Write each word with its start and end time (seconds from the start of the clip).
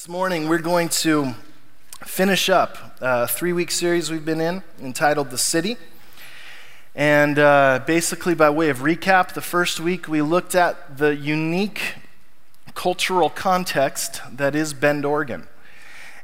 This 0.00 0.08
morning, 0.08 0.48
we're 0.48 0.62
going 0.62 0.88
to 1.00 1.34
finish 2.06 2.48
up 2.48 2.96
a 3.02 3.28
three 3.28 3.52
week 3.52 3.70
series 3.70 4.10
we've 4.10 4.24
been 4.24 4.40
in 4.40 4.62
entitled 4.80 5.28
The 5.28 5.36
City. 5.36 5.76
And 6.94 7.38
uh, 7.38 7.82
basically, 7.86 8.34
by 8.34 8.48
way 8.48 8.70
of 8.70 8.78
recap, 8.78 9.34
the 9.34 9.42
first 9.42 9.78
week 9.78 10.08
we 10.08 10.22
looked 10.22 10.54
at 10.54 10.96
the 10.96 11.14
unique 11.14 11.96
cultural 12.74 13.28
context 13.28 14.22
that 14.32 14.54
is 14.54 14.72
Bend, 14.72 15.04
Oregon, 15.04 15.48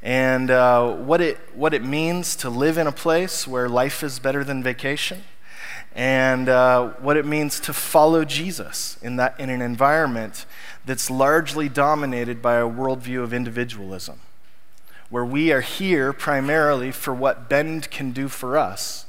and 0.03 0.51
uh, 0.51 0.95
what, 0.95 1.21
it, 1.21 1.37
what 1.55 1.75
it 1.75 1.85
means 1.85 2.35
to 2.37 2.49
live 2.49 2.79
in 2.79 2.87
a 2.87 2.93
place 2.93 3.47
where 3.47 3.69
life 3.69 4.03
is 4.03 4.19
better 4.19 4.43
than 4.43 4.63
vacation, 4.63 5.23
and 5.97 6.51
uh, 6.51 6.89
what 7.01 7.17
it 7.17 7.25
means 7.25 7.59
to 7.59 7.73
follow 7.73 8.23
Jesus 8.23 8.99
in, 9.01 9.17
that, 9.17 9.41
in 9.41 9.49
an 9.49 9.63
environment 9.63 10.45
that's 10.85 11.11
largely 11.11 11.71
dominated 11.71 12.43
by 12.43 12.57
a 12.57 12.69
worldview 12.69 13.23
of 13.23 13.33
individualism, 13.33 14.21
where 15.09 15.25
we 15.25 15.51
are 15.53 15.63
here 15.63 16.13
primarily 16.13 16.93
for 16.93 17.15
what 17.15 17.49
Bend 17.49 17.91
can 17.91 18.13
do 18.13 18.29
for 18.29 18.59
us, 18.59 19.07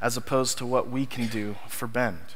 as 0.00 0.16
opposed 0.16 0.56
to 0.56 0.64
what 0.64 0.88
we 0.88 1.04
can 1.04 1.26
do 1.26 1.56
for 1.68 1.86
Bend. 1.86 2.34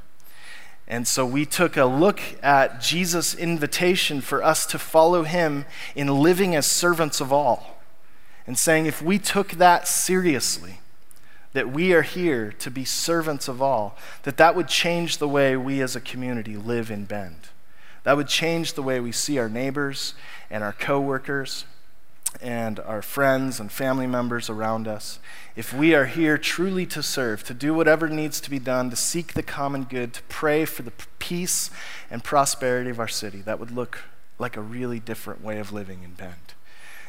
And 0.86 1.09
so 1.09 1.25
we 1.25 1.47
took 1.47 1.78
a 1.78 1.86
look 1.86 2.20
at 2.42 2.83
Jesus' 2.83 3.34
invitation 3.34 4.20
for 4.20 4.45
us 4.45 4.66
to 4.66 4.78
follow 4.78 5.23
him 5.23 5.64
in 5.97 6.09
living 6.09 6.55
as 6.55 6.70
servants 6.70 7.23
of 7.23 7.33
all, 7.33 7.80
and 8.47 8.59
saying 8.59 8.84
if 8.84 9.00
we 9.00 9.19
took 9.19 9.52
that 9.52 9.89
seriously, 9.89 10.80
that 11.54 11.72
we 11.72 11.94
are 11.94 12.02
here 12.02 12.52
to 12.52 12.70
be 12.70 12.84
servants 12.84 13.48
of 13.48 13.62
all, 13.62 13.96
that 14.24 14.36
that 14.36 14.54
would 14.54 14.68
change 14.68 15.18
the 15.18 15.28
way 15.28 15.56
we 15.56 15.80
as 15.80 15.96
a 15.96 16.00
community 16.00 16.56
live 16.56 16.90
in 16.90 17.06
Bend. 17.06 17.48
That 18.02 18.16
would 18.16 18.28
change 18.28 18.74
the 18.74 18.82
way 18.82 19.00
we 19.00 19.12
see 19.12 19.38
our 19.38 19.48
neighbors 19.48 20.14
and 20.50 20.62
our 20.62 20.72
coworkers 20.72 21.64
and 22.42 22.80
our 22.80 23.00
friends 23.00 23.60
and 23.60 23.70
family 23.70 24.06
members 24.06 24.50
around 24.50 24.88
us. 24.88 25.20
If 25.56 25.72
we 25.72 25.94
are 25.94 26.06
here 26.06 26.36
truly 26.36 26.84
to 26.86 27.02
serve, 27.02 27.44
to 27.44 27.55
do 27.55 27.72
whatever 27.72 28.08
needs 28.08 28.41
to 28.41 28.50
be 28.50 28.58
done, 28.58 28.91
to 28.91 28.96
seek 28.96 29.33
the 29.33 29.42
common 29.42 29.84
good, 29.84 30.12
to 30.14 30.22
pray 30.24 30.64
for 30.64 30.83
the 30.83 30.92
peace 31.18 31.70
and 32.11 32.24
prosperity 32.24 32.91
of 32.91 32.98
our 32.98 33.08
city, 33.08 33.41
that 33.42 33.61
would 33.61 33.70
look 33.70 34.02
like 34.39 34.56
a 34.56 34.61
really 34.61 34.98
different 34.98 35.42
way 35.42 35.58
of 35.58 35.72
living 35.72 36.02
in 36.02 36.14
Bend. 36.14 36.53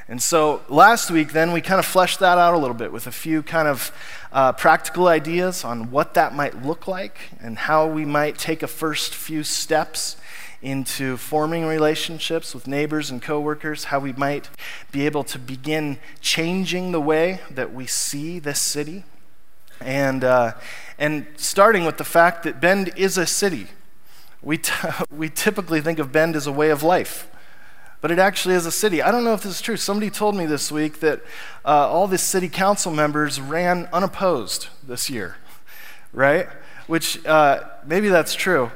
And 0.08 0.22
so 0.22 0.62
last 0.70 1.10
week, 1.10 1.32
then, 1.32 1.52
we 1.52 1.62
kind 1.62 1.80
of 1.80 1.86
fleshed 1.86 2.20
that 2.20 2.38
out 2.38 2.54
a 2.54 2.58
little 2.58 2.76
bit 2.76 2.92
with 2.92 3.08
a 3.08 3.12
few 3.12 3.42
kind 3.42 3.68
of 3.68 3.92
uh, 4.32 4.52
practical 4.52 5.08
ideas 5.08 5.64
on 5.64 5.90
what 5.90 6.14
that 6.14 6.36
might 6.36 6.64
look 6.64 6.88
like 6.88 7.18
and 7.40 7.58
how 7.58 7.88
we 7.88 8.06
might 8.06 8.38
take 8.38 8.62
a 8.62 8.68
first 8.68 9.16
few 9.16 9.44
steps 9.44 10.18
into 10.62 11.18
forming 11.18 11.66
relationships 11.66 12.54
with 12.54 12.68
neighbors 12.68 13.10
and 13.10 13.22
coworkers, 13.22 13.86
how 13.86 14.00
we 14.00 14.14
might 14.14 14.50
be 14.92 15.06
able 15.06 15.24
to 15.24 15.40
begin 15.40 15.98
changing 16.22 16.92
the 16.92 17.02
way 17.02 17.40
that 17.50 17.74
we 17.74 17.86
see 17.86 18.40
this 18.40 18.62
city. 18.62 19.04
And, 19.80 20.24
uh, 20.24 20.54
and 20.98 21.28
starting 21.36 21.86
with 21.86 21.98
the 21.98 22.04
fact 22.04 22.44
that 22.44 22.62
Bend 22.62 22.92
is 22.96 23.18
a 23.18 23.26
city. 23.26 23.68
We, 24.42 24.60
t- 24.60 24.72
we 25.12 25.30
typically 25.30 25.82
think 25.82 26.00
of 26.00 26.12
Bend 26.12 26.36
as 26.36 26.48
a 26.48 26.52
way 26.52 26.70
of 26.70 26.84
life, 26.84 27.28
but 28.06 28.12
it 28.12 28.20
actually 28.20 28.54
is 28.54 28.68
a 28.68 28.72
city. 28.72 29.02
I 29.02 29.10
don't 29.10 29.24
know 29.24 29.34
if 29.34 29.42
this 29.42 29.56
is 29.56 29.62
true. 29.62 29.78
Somebody 29.78 30.12
told 30.12 30.36
me 30.36 30.46
this 30.46 30.72
week 30.72 31.00
that 31.00 31.22
uh, 31.66 31.90
all 31.90 32.06
the 32.06 32.20
city 32.20 32.48
council 32.48 32.92
members 32.92 33.42
ran 33.42 33.90
unopposed 33.92 34.68
this 34.84 35.10
year, 35.10 35.38
right? 36.14 36.48
Which 36.86 37.26
uh, 37.26 37.64
maybe 37.84 38.10
that's 38.10 38.36
true. 38.36 38.70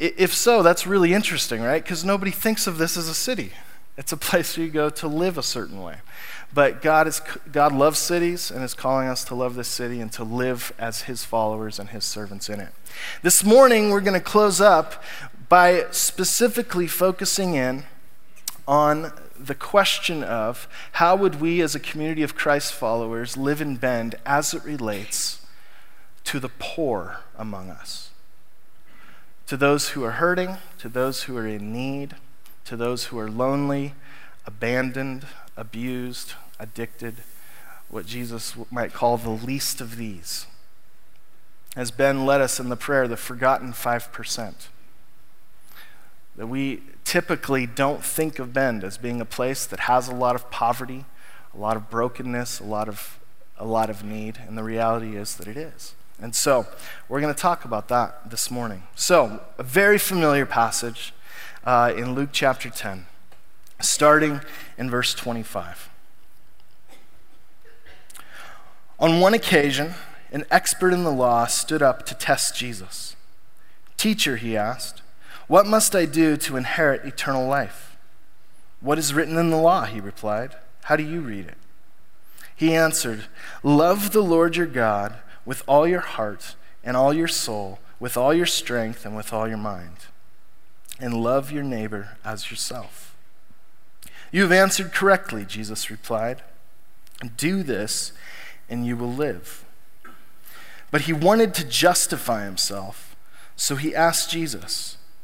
If 0.00 0.34
so, 0.34 0.64
that's 0.64 0.84
really 0.84 1.14
interesting, 1.14 1.62
right? 1.62 1.80
Because 1.80 2.04
nobody 2.04 2.32
thinks 2.32 2.66
of 2.66 2.76
this 2.78 2.96
as 2.96 3.08
a 3.08 3.14
city. 3.14 3.52
It's 3.96 4.10
a 4.10 4.16
place 4.30 4.56
where 4.56 4.66
you 4.66 4.72
go 4.72 4.90
to 4.90 5.06
live 5.06 5.38
a 5.38 5.44
certain 5.44 5.80
way. 5.80 5.98
But 6.52 6.82
God, 6.82 7.06
is, 7.06 7.22
God 7.52 7.72
loves 7.72 8.00
cities 8.00 8.50
and 8.50 8.64
is 8.64 8.74
calling 8.74 9.06
us 9.06 9.22
to 9.26 9.36
love 9.36 9.54
this 9.54 9.68
city 9.68 10.00
and 10.00 10.10
to 10.14 10.24
live 10.24 10.72
as 10.76 11.02
his 11.02 11.24
followers 11.24 11.78
and 11.78 11.90
his 11.90 12.04
servants 12.04 12.48
in 12.48 12.58
it. 12.58 12.72
This 13.22 13.44
morning, 13.44 13.90
we're 13.90 14.00
going 14.00 14.18
to 14.18 14.26
close 14.26 14.60
up 14.60 15.04
by 15.48 15.86
specifically 15.92 16.88
focusing 16.88 17.54
in 17.54 17.84
on 18.66 19.12
the 19.38 19.54
question 19.54 20.22
of 20.22 20.68
how 20.92 21.16
would 21.16 21.40
we 21.40 21.60
as 21.60 21.74
a 21.74 21.80
community 21.80 22.22
of 22.22 22.34
Christ 22.34 22.72
followers 22.72 23.36
live 23.36 23.60
in 23.60 23.76
Bend 23.76 24.14
as 24.24 24.54
it 24.54 24.64
relates 24.64 25.44
to 26.24 26.38
the 26.38 26.50
poor 26.58 27.20
among 27.36 27.70
us 27.70 28.10
to 29.52 29.56
those 29.58 29.90
who 29.90 30.02
are 30.02 30.12
hurting, 30.12 30.56
to 30.78 30.88
those 30.88 31.24
who 31.24 31.36
are 31.36 31.46
in 31.46 31.74
need, 31.74 32.14
to 32.64 32.74
those 32.74 33.04
who 33.04 33.18
are 33.18 33.30
lonely, 33.30 33.92
abandoned, 34.46 35.26
abused, 35.58 36.32
addicted, 36.58 37.16
what 37.90 38.06
Jesus 38.06 38.54
might 38.70 38.94
call 38.94 39.18
the 39.18 39.28
least 39.28 39.82
of 39.82 39.96
these. 39.96 40.46
As 41.76 41.90
Ben 41.90 42.24
led 42.24 42.40
us 42.40 42.58
in 42.58 42.70
the 42.70 42.76
prayer, 42.76 43.06
the 43.06 43.18
forgotten 43.18 43.74
5%. 43.74 44.54
That 46.36 46.46
we 46.46 46.82
typically 47.04 47.66
don't 47.66 48.04
think 48.04 48.38
of 48.38 48.52
Bend 48.52 48.84
as 48.84 48.98
being 48.98 49.20
a 49.20 49.24
place 49.24 49.66
that 49.66 49.80
has 49.80 50.08
a 50.08 50.14
lot 50.14 50.34
of 50.34 50.50
poverty, 50.50 51.04
a 51.54 51.58
lot 51.58 51.76
of 51.76 51.90
brokenness, 51.90 52.60
a 52.60 52.64
lot 52.64 52.88
of, 52.88 53.18
a 53.58 53.66
lot 53.66 53.90
of 53.90 54.02
need, 54.02 54.38
and 54.46 54.56
the 54.56 54.62
reality 54.62 55.16
is 55.16 55.36
that 55.36 55.46
it 55.46 55.56
is. 55.56 55.94
And 56.20 56.34
so, 56.34 56.66
we're 57.08 57.20
going 57.20 57.34
to 57.34 57.40
talk 57.40 57.64
about 57.64 57.88
that 57.88 58.30
this 58.30 58.50
morning. 58.50 58.84
So, 58.94 59.42
a 59.58 59.62
very 59.62 59.98
familiar 59.98 60.46
passage 60.46 61.12
uh, 61.64 61.92
in 61.96 62.14
Luke 62.14 62.30
chapter 62.32 62.70
10, 62.70 63.06
starting 63.80 64.40
in 64.78 64.88
verse 64.88 65.14
25. 65.14 65.90
On 68.98 69.20
one 69.20 69.34
occasion, 69.34 69.94
an 70.30 70.44
expert 70.50 70.92
in 70.92 71.02
the 71.02 71.10
law 71.10 71.46
stood 71.46 71.82
up 71.82 72.06
to 72.06 72.14
test 72.14 72.56
Jesus. 72.56 73.16
Teacher, 73.96 74.36
he 74.36 74.56
asked, 74.56 75.01
what 75.52 75.66
must 75.66 75.94
I 75.94 76.06
do 76.06 76.38
to 76.38 76.56
inherit 76.56 77.04
eternal 77.04 77.46
life? 77.46 77.98
What 78.80 78.96
is 78.96 79.12
written 79.12 79.36
in 79.36 79.50
the 79.50 79.58
law? 79.58 79.84
He 79.84 80.00
replied. 80.00 80.54
How 80.84 80.96
do 80.96 81.02
you 81.02 81.20
read 81.20 81.44
it? 81.44 81.58
He 82.56 82.74
answered, 82.74 83.24
Love 83.62 84.12
the 84.12 84.22
Lord 84.22 84.56
your 84.56 84.64
God 84.64 85.16
with 85.44 85.62
all 85.66 85.86
your 85.86 86.00
heart 86.00 86.54
and 86.82 86.96
all 86.96 87.12
your 87.12 87.28
soul, 87.28 87.80
with 88.00 88.16
all 88.16 88.32
your 88.32 88.46
strength 88.46 89.04
and 89.04 89.14
with 89.14 89.30
all 89.30 89.46
your 89.46 89.58
mind. 89.58 90.06
And 90.98 91.22
love 91.22 91.52
your 91.52 91.64
neighbor 91.64 92.16
as 92.24 92.50
yourself. 92.50 93.14
You 94.30 94.40
have 94.40 94.52
answered 94.52 94.94
correctly, 94.94 95.44
Jesus 95.44 95.90
replied. 95.90 96.42
Do 97.36 97.62
this, 97.62 98.12
and 98.70 98.86
you 98.86 98.96
will 98.96 99.12
live. 99.12 99.66
But 100.90 101.02
he 101.02 101.12
wanted 101.12 101.52
to 101.52 101.64
justify 101.68 102.46
himself, 102.46 103.14
so 103.54 103.76
he 103.76 103.94
asked 103.94 104.30
Jesus, 104.30 104.96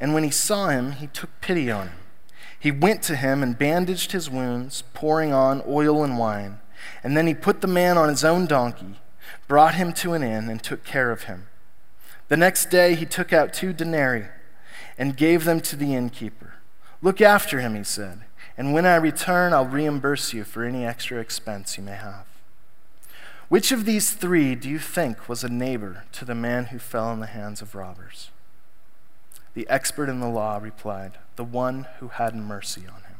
and 0.00 0.14
when 0.14 0.24
he 0.24 0.30
saw 0.30 0.68
him, 0.68 0.92
he 0.92 1.06
took 1.06 1.30
pity 1.40 1.70
on 1.70 1.88
him. 1.88 1.98
He 2.58 2.70
went 2.70 3.02
to 3.04 3.16
him 3.16 3.42
and 3.42 3.58
bandaged 3.58 4.12
his 4.12 4.30
wounds, 4.30 4.82
pouring 4.94 5.32
on 5.32 5.62
oil 5.66 6.02
and 6.02 6.18
wine, 6.18 6.60
and 7.04 7.16
then 7.16 7.26
he 7.26 7.34
put 7.34 7.60
the 7.60 7.66
man 7.66 7.96
on 7.98 8.08
his 8.08 8.24
own 8.24 8.46
donkey 8.46 8.96
brought 9.48 9.74
him 9.74 9.92
to 9.92 10.12
an 10.12 10.22
inn, 10.22 10.48
and 10.48 10.62
took 10.62 10.84
care 10.84 11.10
of 11.10 11.24
him. 11.24 11.48
The 12.28 12.36
next 12.36 12.70
day 12.70 12.94
he 12.94 13.06
took 13.06 13.32
out 13.32 13.52
two 13.52 13.72
denarii 13.72 14.28
and 14.96 15.16
gave 15.16 15.44
them 15.44 15.60
to 15.62 15.76
the 15.76 15.94
innkeeper. 15.94 16.54
Look 17.02 17.20
after 17.20 17.60
him, 17.60 17.74
he 17.74 17.84
said, 17.84 18.20
and 18.56 18.72
when 18.72 18.86
I 18.86 18.96
return, 18.96 19.52
I'll 19.52 19.66
reimburse 19.66 20.32
you 20.32 20.44
for 20.44 20.64
any 20.64 20.84
extra 20.84 21.18
expense 21.18 21.76
you 21.76 21.82
may 21.82 21.96
have. 21.96 22.26
Which 23.48 23.72
of 23.72 23.84
these 23.84 24.12
three 24.12 24.54
do 24.54 24.68
you 24.68 24.78
think 24.78 25.28
was 25.28 25.42
a 25.42 25.48
neighbor 25.48 26.04
to 26.12 26.24
the 26.24 26.34
man 26.34 26.66
who 26.66 26.78
fell 26.78 27.12
in 27.12 27.20
the 27.20 27.26
hands 27.26 27.62
of 27.62 27.74
robbers? 27.74 28.30
The 29.60 29.68
expert 29.68 30.08
in 30.08 30.20
the 30.20 30.26
law 30.26 30.56
replied, 30.56 31.18
The 31.36 31.44
one 31.44 31.86
who 31.98 32.08
had 32.08 32.34
mercy 32.34 32.86
on 32.88 33.02
him. 33.02 33.18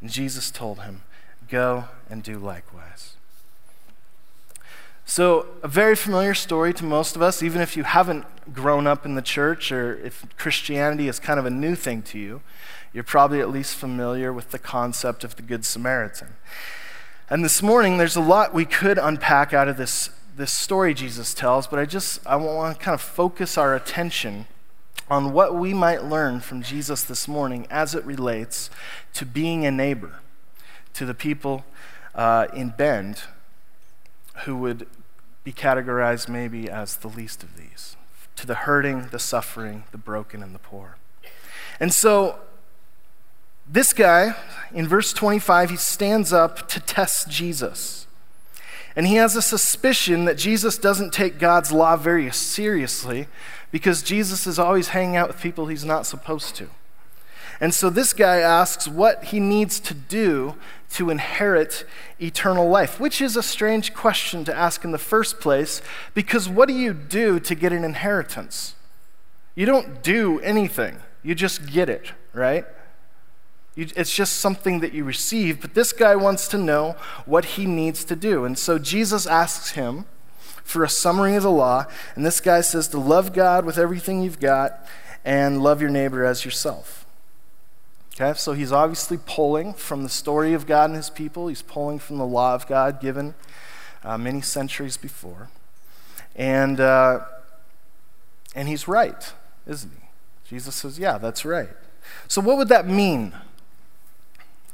And 0.00 0.10
Jesus 0.10 0.50
told 0.50 0.80
him, 0.80 1.02
Go 1.48 1.84
and 2.10 2.24
do 2.24 2.40
likewise. 2.40 3.14
So, 5.04 5.46
a 5.62 5.68
very 5.68 5.94
familiar 5.94 6.34
story 6.34 6.74
to 6.74 6.84
most 6.84 7.14
of 7.14 7.22
us, 7.22 7.40
even 7.40 7.60
if 7.60 7.76
you 7.76 7.84
haven't 7.84 8.52
grown 8.52 8.88
up 8.88 9.06
in 9.06 9.14
the 9.14 9.22
church 9.22 9.70
or 9.70 9.94
if 9.94 10.26
Christianity 10.36 11.06
is 11.06 11.20
kind 11.20 11.38
of 11.38 11.46
a 11.46 11.50
new 11.50 11.76
thing 11.76 12.02
to 12.02 12.18
you. 12.18 12.40
You're 12.92 13.04
probably 13.04 13.40
at 13.40 13.48
least 13.48 13.76
familiar 13.76 14.32
with 14.32 14.50
the 14.50 14.58
concept 14.58 15.22
of 15.22 15.36
the 15.36 15.42
Good 15.42 15.64
Samaritan. 15.64 16.34
And 17.30 17.44
this 17.44 17.62
morning, 17.62 17.98
there's 17.98 18.16
a 18.16 18.20
lot 18.20 18.54
we 18.54 18.64
could 18.64 18.98
unpack 18.98 19.52
out 19.52 19.68
of 19.68 19.76
this, 19.76 20.10
this 20.36 20.52
story 20.52 20.94
Jesus 20.94 21.32
tells, 21.32 21.68
but 21.68 21.78
I 21.78 21.84
just 21.84 22.26
I 22.26 22.34
want 22.34 22.76
to 22.76 22.84
kind 22.84 22.94
of 22.94 23.00
focus 23.00 23.56
our 23.56 23.76
attention 23.76 24.48
on 25.10 25.32
what 25.32 25.54
we 25.54 25.74
might 25.74 26.04
learn 26.04 26.40
from 26.40 26.62
Jesus 26.62 27.02
this 27.02 27.28
morning 27.28 27.66
as 27.70 27.94
it 27.94 28.04
relates 28.04 28.70
to 29.14 29.26
being 29.26 29.66
a 29.66 29.70
neighbor 29.70 30.20
to 30.94 31.04
the 31.04 31.14
people 31.14 31.64
uh, 32.14 32.46
in 32.54 32.70
Bend 32.70 33.22
who 34.44 34.56
would 34.56 34.86
be 35.42 35.52
categorized 35.52 36.28
maybe 36.28 36.70
as 36.70 36.96
the 36.96 37.08
least 37.08 37.42
of 37.42 37.56
these 37.56 37.96
to 38.36 38.46
the 38.46 38.54
hurting, 38.54 39.08
the 39.12 39.18
suffering, 39.18 39.84
the 39.92 39.98
broken, 39.98 40.42
and 40.42 40.54
the 40.54 40.58
poor. 40.58 40.96
And 41.78 41.92
so, 41.92 42.40
this 43.66 43.92
guy, 43.92 44.34
in 44.72 44.88
verse 44.88 45.12
25, 45.12 45.70
he 45.70 45.76
stands 45.76 46.32
up 46.32 46.68
to 46.68 46.80
test 46.80 47.28
Jesus. 47.30 48.06
And 48.96 49.06
he 49.06 49.16
has 49.16 49.34
a 49.34 49.42
suspicion 49.42 50.24
that 50.24 50.36
Jesus 50.36 50.78
doesn't 50.78 51.12
take 51.12 51.38
God's 51.38 51.72
law 51.72 51.96
very 51.96 52.30
seriously 52.32 53.28
because 53.74 54.04
Jesus 54.04 54.46
is 54.46 54.56
always 54.56 54.90
hanging 54.90 55.16
out 55.16 55.26
with 55.26 55.40
people 55.40 55.66
he's 55.66 55.84
not 55.84 56.06
supposed 56.06 56.54
to. 56.54 56.68
And 57.60 57.74
so 57.74 57.90
this 57.90 58.12
guy 58.12 58.36
asks 58.36 58.86
what 58.86 59.24
he 59.24 59.40
needs 59.40 59.80
to 59.80 59.92
do 59.92 60.54
to 60.90 61.10
inherit 61.10 61.84
eternal 62.20 62.68
life, 62.68 63.00
which 63.00 63.20
is 63.20 63.36
a 63.36 63.42
strange 63.42 63.92
question 63.92 64.44
to 64.44 64.54
ask 64.54 64.84
in 64.84 64.92
the 64.92 64.96
first 64.96 65.40
place, 65.40 65.82
because 66.14 66.48
what 66.48 66.68
do 66.68 66.74
you 66.74 66.94
do 66.94 67.40
to 67.40 67.54
get 67.56 67.72
an 67.72 67.82
inheritance? 67.82 68.76
You 69.56 69.66
don't 69.66 70.04
do 70.04 70.38
anything, 70.38 71.00
you 71.24 71.34
just 71.34 71.66
get 71.66 71.88
it, 71.88 72.12
right? 72.32 72.64
You, 73.74 73.88
it's 73.96 74.14
just 74.14 74.34
something 74.34 74.78
that 74.80 74.92
you 74.92 75.02
receive, 75.02 75.60
but 75.60 75.74
this 75.74 75.92
guy 75.92 76.14
wants 76.14 76.46
to 76.46 76.58
know 76.58 76.94
what 77.26 77.44
he 77.44 77.66
needs 77.66 78.04
to 78.04 78.14
do. 78.14 78.44
And 78.44 78.56
so 78.56 78.78
Jesus 78.78 79.26
asks 79.26 79.72
him 79.72 80.04
for 80.64 80.82
a 80.82 80.88
summary 80.88 81.36
of 81.36 81.42
the 81.42 81.50
law, 81.50 81.84
and 82.16 82.26
this 82.26 82.40
guy 82.40 82.62
says 82.62 82.88
to 82.88 82.98
love 82.98 83.32
God 83.32 83.64
with 83.64 83.78
everything 83.78 84.22
you've 84.22 84.40
got 84.40 84.84
and 85.24 85.62
love 85.62 85.80
your 85.80 85.90
neighbor 85.90 86.24
as 86.24 86.44
yourself. 86.44 87.06
Okay, 88.14 88.36
so 88.38 88.52
he's 88.52 88.72
obviously 88.72 89.18
pulling 89.26 89.74
from 89.74 90.02
the 90.02 90.08
story 90.08 90.54
of 90.54 90.66
God 90.66 90.90
and 90.90 90.96
his 90.96 91.10
people. 91.10 91.48
He's 91.48 91.62
pulling 91.62 91.98
from 91.98 92.18
the 92.18 92.26
law 92.26 92.54
of 92.54 92.66
God 92.66 93.00
given 93.00 93.34
uh, 94.04 94.16
many 94.16 94.40
centuries 94.40 94.96
before. 94.96 95.50
And, 96.36 96.80
uh, 96.80 97.20
and 98.54 98.68
he's 98.68 98.86
right, 98.86 99.32
isn't 99.66 99.90
he? 99.90 100.08
Jesus 100.48 100.76
says, 100.76 100.98
Yeah, 100.98 101.18
that's 101.18 101.44
right. 101.44 101.70
So, 102.28 102.40
what 102.40 102.56
would 102.56 102.68
that 102.68 102.86
mean? 102.86 103.34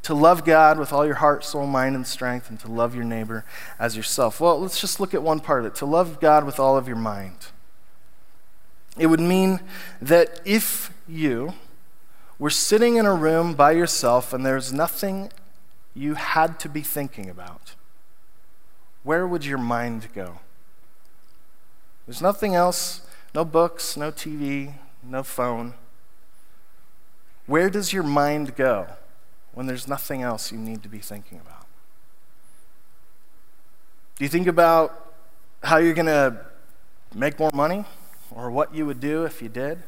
To 0.04 0.14
love 0.14 0.44
God 0.44 0.78
with 0.78 0.92
all 0.92 1.04
your 1.04 1.16
heart, 1.16 1.44
soul, 1.44 1.66
mind, 1.66 1.94
and 1.94 2.06
strength, 2.06 2.48
and 2.48 2.58
to 2.60 2.68
love 2.68 2.94
your 2.94 3.04
neighbor 3.04 3.44
as 3.78 3.96
yourself. 3.96 4.40
Well, 4.40 4.60
let's 4.60 4.80
just 4.80 4.98
look 4.98 5.12
at 5.12 5.22
one 5.22 5.40
part 5.40 5.60
of 5.60 5.66
it. 5.66 5.74
To 5.76 5.86
love 5.86 6.20
God 6.20 6.44
with 6.44 6.58
all 6.58 6.76
of 6.76 6.88
your 6.88 6.96
mind. 6.96 7.48
It 8.98 9.06
would 9.06 9.20
mean 9.20 9.60
that 10.00 10.40
if 10.44 10.92
you, 11.06 11.54
were 12.40 12.50
sitting 12.50 12.96
in 12.96 13.04
a 13.04 13.14
room 13.14 13.52
by 13.52 13.70
yourself 13.70 14.32
and 14.32 14.44
there's 14.44 14.72
nothing 14.72 15.30
you 15.94 16.14
had 16.14 16.58
to 16.58 16.68
be 16.70 16.80
thinking 16.80 17.28
about, 17.28 17.74
where 19.02 19.28
would 19.28 19.44
your 19.44 19.58
mind 19.58 20.08
go? 20.14 20.40
There's 22.06 22.22
nothing 22.22 22.54
else, 22.54 23.02
no 23.34 23.44
books, 23.44 23.96
no 23.96 24.10
TV, 24.10 24.74
no 25.02 25.22
phone. 25.22 25.74
Where 27.46 27.68
does 27.68 27.92
your 27.92 28.02
mind 28.02 28.56
go 28.56 28.86
when 29.52 29.66
there's 29.66 29.88
nothing 29.88 30.22
else 30.22 30.52
you 30.52 30.58
need 30.58 30.82
to 30.82 30.88
be 30.88 30.98
thinking 30.98 31.38
about? 31.38 31.66
Do 34.16 34.24
you 34.24 34.28
think 34.28 34.46
about 34.46 35.14
how 35.62 35.78
you're 35.78 35.94
going 35.94 36.06
to 36.06 36.36
make 37.14 37.38
more 37.38 37.50
money 37.52 37.84
or 38.30 38.50
what 38.50 38.74
you 38.74 38.86
would 38.86 39.00
do 39.00 39.24
if 39.24 39.42
you 39.42 39.48
did? 39.48 39.82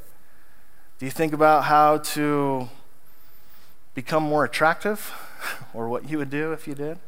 Do 0.98 1.06
you 1.06 1.10
think 1.10 1.32
about 1.32 1.64
how 1.64 1.98
to 1.98 2.68
become 3.94 4.22
more 4.22 4.44
attractive 4.44 5.12
or 5.74 5.88
what 5.88 6.08
you 6.08 6.18
would 6.18 6.30
do 6.30 6.52
if 6.52 6.66
you 6.66 6.74
did? 6.74 6.98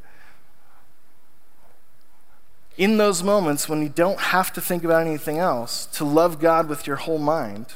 In 2.76 2.96
those 2.96 3.22
moments 3.22 3.68
when 3.68 3.82
you 3.82 3.88
don't 3.88 4.18
have 4.18 4.52
to 4.52 4.60
think 4.60 4.82
about 4.82 5.06
anything 5.06 5.38
else, 5.38 5.86
to 5.86 6.04
love 6.04 6.40
God 6.40 6.68
with 6.68 6.86
your 6.86 6.96
whole 6.96 7.18
mind 7.18 7.66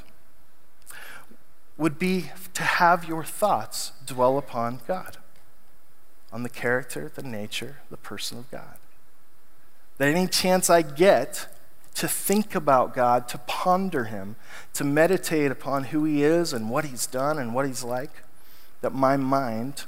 would 1.79 1.99
be 1.99 2.33
to 2.55 2.63
have 2.63 3.09
your 3.09 3.25
thoughts 3.25 3.93
dwell 4.05 4.37
upon 4.37 4.81
God, 4.87 5.17
on 6.33 6.43
the 6.43 6.49
character, 6.49 7.11
the 7.15 7.23
nature, 7.23 7.79
the 7.91 7.97
person 7.97 8.39
of 8.39 8.51
God. 8.51 8.77
That 9.97 10.09
any 10.09 10.27
chance 10.27 10.69
I 10.69 10.83
get 10.83 11.47
to 11.95 12.09
think 12.09 12.55
about 12.55 12.95
God, 12.95 13.29
to 13.29 13.39
ponder 13.39 14.05
Him, 14.05 14.37
to 14.75 14.85
meditate 14.85 15.51
upon 15.51 15.85
who 15.85 16.05
He 16.05 16.23
is 16.23 16.53
and 16.53 16.71
what 16.71 16.85
He's 16.85 17.07
done 17.07 17.39
and 17.39 17.55
what 17.55 17.67
He's 17.67 17.83
like, 17.83 18.23
that 18.81 18.95
my 18.95 19.17
mind 19.17 19.85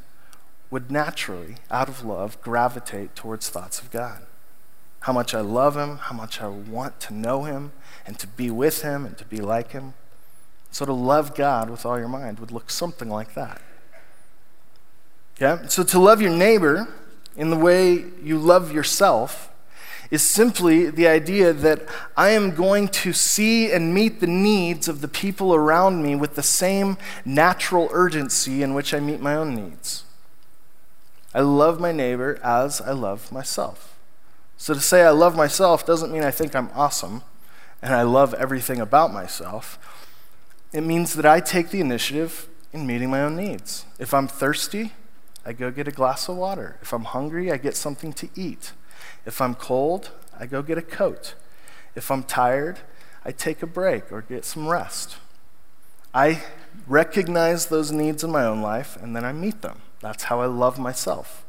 would 0.71 0.91
naturally, 0.91 1.57
out 1.71 1.89
of 1.89 2.05
love, 2.05 2.41
gravitate 2.41 3.15
towards 3.15 3.49
thoughts 3.49 3.81
of 3.81 3.91
God. 3.91 4.23
How 5.01 5.13
much 5.13 5.35
I 5.35 5.41
love 5.41 5.77
Him, 5.77 5.99
how 5.99 6.15
much 6.15 6.41
I 6.41 6.49
want 6.49 7.01
to 7.01 7.15
know 7.15 7.45
Him 7.45 7.73
and 8.07 8.19
to 8.19 8.27
be 8.27 8.51
with 8.51 8.83
Him 8.83 9.05
and 9.05 9.17
to 9.19 9.25
be 9.25 9.39
like 9.39 9.73
Him. 9.73 9.95
So 10.71 10.85
to 10.85 10.93
love 10.93 11.35
God 11.35 11.69
with 11.71 11.85
all 11.85 11.99
your 11.99 12.09
mind 12.09 12.39
would 12.39 12.53
look 12.53 12.71
something 12.71 13.09
like 13.09 13.35
that. 13.35 13.61
Yeah? 15.41 15.67
So 15.67 15.83
to 15.83 15.99
love 15.99 16.21
your 16.21 16.31
neighbor 16.31 16.89
in 17.37 17.51
the 17.51 17.57
way 17.57 18.05
you 18.23 18.39
love 18.39 18.73
yourself 18.73 19.51
is 20.11 20.23
simply 20.23 20.91
the 20.91 21.07
idea 21.07 21.53
that 21.53 21.83
I 22.17 22.31
am 22.31 22.55
going 22.55 22.89
to 22.89 23.13
see 23.13 23.71
and 23.71 23.95
meet 23.95 24.21
the 24.21 24.27
needs 24.27 24.89
of 24.89 25.01
the 25.01 25.09
people 25.09 25.55
around 25.55 26.03
me 26.03 26.17
with 26.17 26.35
the 26.35 26.43
same 26.43 26.99
natural 27.25 27.89
urgency 27.93 28.63
in 28.63 28.75
which 28.75 28.93
I 28.93 29.01
meet 29.01 29.21
my 29.21 29.37
own 29.37 29.55
needs. 29.55 30.05
I 31.33 31.41
love 31.41 31.79
my 31.79 31.93
neighbor 31.93 32.41
as 32.43 32.81
I 32.81 32.91
love 32.91 33.31
myself. 33.31 33.97
So 34.57 34.75
to 34.75 34.81
say 34.81 35.03
I 35.05 35.11
love 35.11 35.37
myself 35.37 35.87
doesn't 35.87 36.13
mean 36.13 36.25
I 36.25 36.33
think 36.33 36.57
I'm 36.57 36.71
awesome 36.75 37.23
and 37.81 37.95
I 37.95 38.03
love 38.03 38.35
everything 38.35 38.81
about 38.81 39.13
myself. 39.13 39.79
It 40.73 40.83
means 40.83 41.15
that 41.15 41.27
I 41.27 41.41
take 41.41 41.71
the 41.71 41.81
initiative 41.81 42.49
in 42.73 42.87
meeting 42.87 43.11
my 43.11 43.23
own 43.23 43.37
needs. 43.37 43.87
If 43.99 44.15
I'm 44.15 44.29
thirsty, 44.29 44.93
I 45.45 45.53
go 45.53 45.71
get 45.71 45.89
a 45.89 45.93
glass 45.93 46.29
of 46.29 46.37
water. 46.37 46.79
If 46.81 46.93
I'm 46.93 47.05
hungry, 47.05 47.51
I 47.51 47.57
get 47.57 47.77
something 47.77 48.13
to 48.15 48.29
eat. 48.37 48.73
If 49.27 49.41
I'm 49.41 49.55
cold, 49.55 50.11
I 50.39 50.47
go 50.47 50.63
get 50.63 50.79
a 50.79 50.83
coat. 50.83 51.35
If 51.95 52.11
I'm 52.11 52.23
tired, 52.23 52.79
I 53.25 53.33
take 53.33 53.63
a 53.63 53.67
break 53.67 54.13
or 54.13 54.23
get 54.23 54.45
some 54.45 54.69
rest. 54.69 55.17
I 56.15 56.43
recognize 56.87 57.67
those 57.67 57.91
needs 57.91 58.23
in 58.23 58.31
my 58.31 58.45
own 58.45 58.63
life 58.63 58.97
and 59.01 59.15
then 59.15 59.25
I 59.25 59.33
meet 59.33 59.63
them. 59.63 59.81
That's 60.01 60.25
how 60.25 60.41
I 60.41 60.47
love 60.47 60.79
myself. 60.79 61.45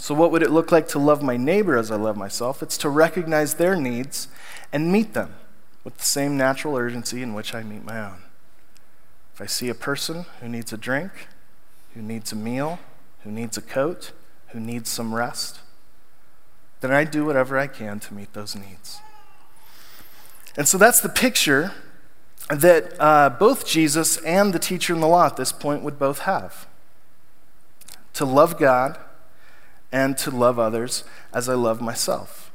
So, 0.00 0.14
what 0.14 0.30
would 0.30 0.44
it 0.44 0.52
look 0.52 0.70
like 0.70 0.86
to 0.88 0.98
love 0.98 1.22
my 1.22 1.36
neighbor 1.36 1.76
as 1.76 1.90
I 1.90 1.96
love 1.96 2.16
myself? 2.16 2.62
It's 2.62 2.78
to 2.78 2.88
recognize 2.88 3.54
their 3.54 3.74
needs 3.74 4.28
and 4.72 4.92
meet 4.92 5.12
them 5.12 5.34
with 5.82 5.98
the 5.98 6.04
same 6.04 6.36
natural 6.36 6.76
urgency 6.76 7.20
in 7.20 7.34
which 7.34 7.52
I 7.52 7.64
meet 7.64 7.84
my 7.84 7.98
own. 7.98 8.22
If 9.38 9.42
I 9.42 9.46
see 9.46 9.68
a 9.68 9.74
person 9.74 10.26
who 10.40 10.48
needs 10.48 10.72
a 10.72 10.76
drink, 10.76 11.12
who 11.94 12.02
needs 12.02 12.32
a 12.32 12.34
meal, 12.34 12.80
who 13.22 13.30
needs 13.30 13.56
a 13.56 13.62
coat, 13.62 14.10
who 14.48 14.58
needs 14.58 14.90
some 14.90 15.14
rest, 15.14 15.60
then 16.80 16.90
I 16.90 17.04
do 17.04 17.24
whatever 17.24 17.56
I 17.56 17.68
can 17.68 18.00
to 18.00 18.14
meet 18.14 18.32
those 18.32 18.56
needs. 18.56 18.98
And 20.56 20.66
so 20.66 20.76
that's 20.76 21.00
the 21.00 21.08
picture 21.08 21.70
that 22.50 23.00
uh, 23.00 23.30
both 23.30 23.64
Jesus 23.64 24.16
and 24.24 24.52
the 24.52 24.58
teacher 24.58 24.92
in 24.92 24.98
the 24.98 25.06
law 25.06 25.26
at 25.26 25.36
this 25.36 25.52
point 25.52 25.84
would 25.84 26.00
both 26.00 26.22
have 26.22 26.66
to 28.14 28.24
love 28.24 28.58
God 28.58 28.98
and 29.92 30.18
to 30.18 30.32
love 30.32 30.58
others 30.58 31.04
as 31.32 31.48
I 31.48 31.54
love 31.54 31.80
myself. 31.80 32.50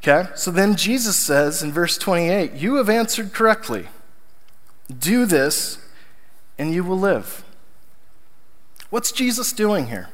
Okay? 0.00 0.28
So 0.34 0.50
then 0.50 0.76
Jesus 0.76 1.16
says 1.16 1.62
in 1.62 1.72
verse 1.72 1.96
28 1.96 2.52
You 2.52 2.74
have 2.74 2.90
answered 2.90 3.32
correctly. 3.32 3.88
Do 4.96 5.26
this, 5.26 5.78
and 6.58 6.72
you 6.72 6.84
will 6.84 6.98
live. 6.98 7.44
What's 8.90 9.12
Jesus 9.12 9.52
doing 9.52 9.88
here? 9.88 10.08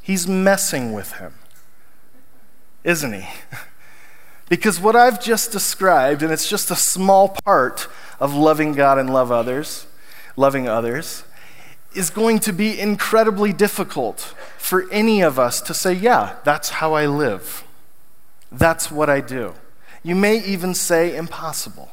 He's 0.00 0.26
messing 0.28 0.92
with 0.92 1.14
him 1.14 1.34
isn't 2.84 3.12
he? 3.12 3.28
because 4.48 4.80
what 4.80 4.96
I've 4.96 5.22
just 5.22 5.52
described, 5.52 6.22
and 6.22 6.32
it's 6.32 6.48
just 6.48 6.70
a 6.70 6.76
small 6.76 7.36
part 7.44 7.88
of 8.20 8.34
loving 8.34 8.72
God 8.72 8.98
and 8.98 9.12
love 9.12 9.30
others, 9.30 9.86
loving 10.36 10.68
others, 10.68 11.24
is 11.94 12.10
going 12.10 12.38
to 12.40 12.52
be 12.52 12.78
incredibly 12.78 13.52
difficult 13.52 14.34
for 14.56 14.90
any 14.90 15.20
of 15.20 15.38
us 15.38 15.60
to 15.60 15.74
say, 15.74 15.92
yeah, 15.92 16.36
that's 16.44 16.70
how 16.70 16.94
I 16.94 17.06
live. 17.06 17.64
That's 18.50 18.90
what 18.90 19.10
I 19.10 19.20
do. 19.20 19.54
You 20.02 20.14
may 20.14 20.42
even 20.42 20.74
say 20.74 21.14
impossible. 21.14 21.90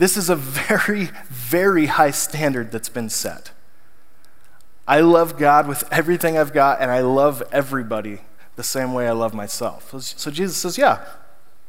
This 0.00 0.16
is 0.16 0.30
a 0.30 0.34
very, 0.34 1.10
very 1.28 1.84
high 1.84 2.10
standard 2.10 2.72
that's 2.72 2.88
been 2.88 3.10
set. 3.10 3.50
I 4.88 5.00
love 5.00 5.36
God 5.36 5.68
with 5.68 5.84
everything 5.92 6.38
I've 6.38 6.54
got, 6.54 6.80
and 6.80 6.90
I 6.90 7.00
love 7.00 7.42
everybody 7.52 8.20
the 8.56 8.62
same 8.62 8.94
way 8.94 9.06
I 9.06 9.12
love 9.12 9.34
myself. 9.34 9.92
So 10.00 10.30
Jesus 10.30 10.56
says, 10.56 10.78
Yeah, 10.78 11.04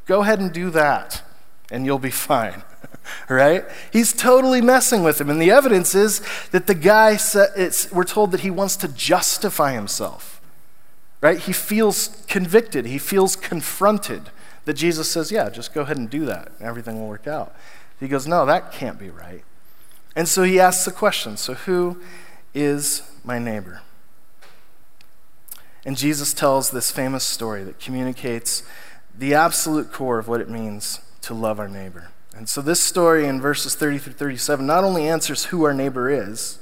go 0.06 0.22
ahead 0.22 0.40
and 0.40 0.54
do 0.54 0.70
that, 0.70 1.24
and 1.70 1.86
you'll 1.86 2.00
be 2.00 2.10
fine. 2.10 2.64
right? 3.30 3.66
He's 3.92 4.14
totally 4.14 4.62
messing 4.62 5.04
with 5.04 5.20
him. 5.20 5.30
And 5.30 5.42
the 5.42 5.52
evidence 5.52 5.94
is 5.94 6.22
that 6.52 6.68
the 6.68 6.74
guy, 6.74 7.20
we're 7.92 8.06
told 8.06 8.32
that 8.32 8.40
he 8.40 8.50
wants 8.50 8.78
to 8.78 8.88
justify 8.88 9.74
himself, 9.74 10.40
right? 11.20 11.38
He 11.38 11.52
feels 11.52 12.24
convicted, 12.30 12.86
he 12.86 12.98
feels 12.98 13.36
confronted 13.36 14.30
that 14.64 14.76
Jesus 14.76 15.12
says, 15.12 15.34
Yeah, 15.34 15.50
just 15.50 15.74
go 15.74 15.82
ahead 15.82 15.98
and 15.98 16.10
do 16.10 16.24
that, 16.28 16.54
and 16.60 16.66
everything 16.70 16.98
will 16.98 17.10
work 17.10 17.28
out. 17.28 17.54
He 18.02 18.08
goes, 18.08 18.28
No, 18.28 18.46
that 18.46 18.74
can't 18.74 19.00
be 19.00 19.10
right. 19.10 19.44
And 20.16 20.28
so 20.28 20.44
he 20.44 20.60
asks 20.60 20.84
the 20.84 20.92
question 20.92 21.38
So, 21.38 21.54
who 21.54 22.02
is 22.54 23.04
my 23.24 23.40
neighbor? 23.40 23.82
And 25.86 25.96
Jesus 25.96 26.34
tells 26.34 26.72
this 26.72 26.92
famous 26.92 27.26
story 27.26 27.64
that 27.64 27.80
communicates 27.80 28.64
the 29.18 29.34
absolute 29.34 29.92
core 29.92 30.20
of 30.20 30.28
what 30.28 30.42
it 30.42 30.50
means 30.50 31.00
to 31.22 31.34
love 31.34 31.60
our 31.60 31.68
neighbor. 31.68 32.10
And 32.36 32.50
so, 32.50 32.62
this 32.62 32.82
story 32.82 33.26
in 33.26 33.40
verses 33.40 33.76
30 33.76 34.00
through 34.00 34.14
37 34.14 34.66
not 34.66 34.84
only 34.84 35.08
answers 35.08 35.46
who 35.46 35.64
our 35.64 35.74
neighbor 35.74 36.10
is, 36.10 36.58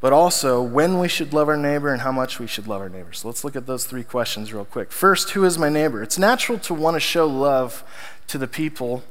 but 0.00 0.12
also 0.12 0.62
when 0.62 1.00
we 1.00 1.08
should 1.08 1.32
love 1.32 1.48
our 1.48 1.56
neighbor 1.56 1.92
and 1.92 2.02
how 2.02 2.12
much 2.12 2.38
we 2.38 2.46
should 2.46 2.68
love 2.68 2.80
our 2.80 2.88
neighbor. 2.88 3.12
So, 3.12 3.26
let's 3.26 3.42
look 3.42 3.56
at 3.56 3.66
those 3.66 3.84
three 3.84 4.04
questions 4.04 4.52
real 4.52 4.64
quick. 4.64 4.92
First, 4.92 5.30
who 5.30 5.44
is 5.44 5.58
my 5.58 5.68
neighbor? 5.68 6.04
It's 6.04 6.18
natural 6.18 6.60
to 6.60 6.74
want 6.74 6.94
to 6.94 7.00
show 7.00 7.26
love 7.26 7.82
to 8.28 8.38
the 8.38 8.46
people 8.46 9.02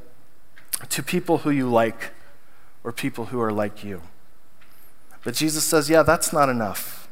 to 0.89 1.03
people 1.03 1.39
who 1.39 1.49
you 1.49 1.69
like 1.69 2.11
or 2.83 2.91
people 2.91 3.25
who 3.25 3.41
are 3.41 3.51
like 3.51 3.83
you. 3.83 4.01
But 5.23 5.33
Jesus 5.33 5.63
says, 5.63 5.89
yeah, 5.89 6.03
that's 6.03 6.31
not 6.31 6.49
enough. 6.49 7.07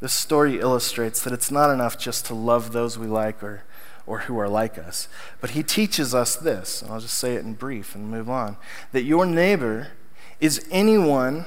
This 0.00 0.12
story 0.12 0.58
illustrates 0.58 1.22
that 1.22 1.32
it's 1.32 1.50
not 1.50 1.70
enough 1.70 1.96
just 1.96 2.26
to 2.26 2.34
love 2.34 2.72
those 2.72 2.98
we 2.98 3.06
like 3.06 3.40
or, 3.42 3.62
or 4.04 4.20
who 4.20 4.36
are 4.38 4.48
like 4.48 4.76
us. 4.76 5.06
But 5.40 5.50
he 5.50 5.62
teaches 5.62 6.12
us 6.12 6.34
this, 6.34 6.82
and 6.82 6.90
I'll 6.90 7.00
just 7.00 7.16
say 7.16 7.36
it 7.36 7.44
in 7.44 7.54
brief 7.54 7.94
and 7.94 8.10
move 8.10 8.28
on 8.28 8.56
that 8.90 9.02
your 9.02 9.24
neighbor 9.24 9.92
is 10.40 10.66
anyone 10.72 11.44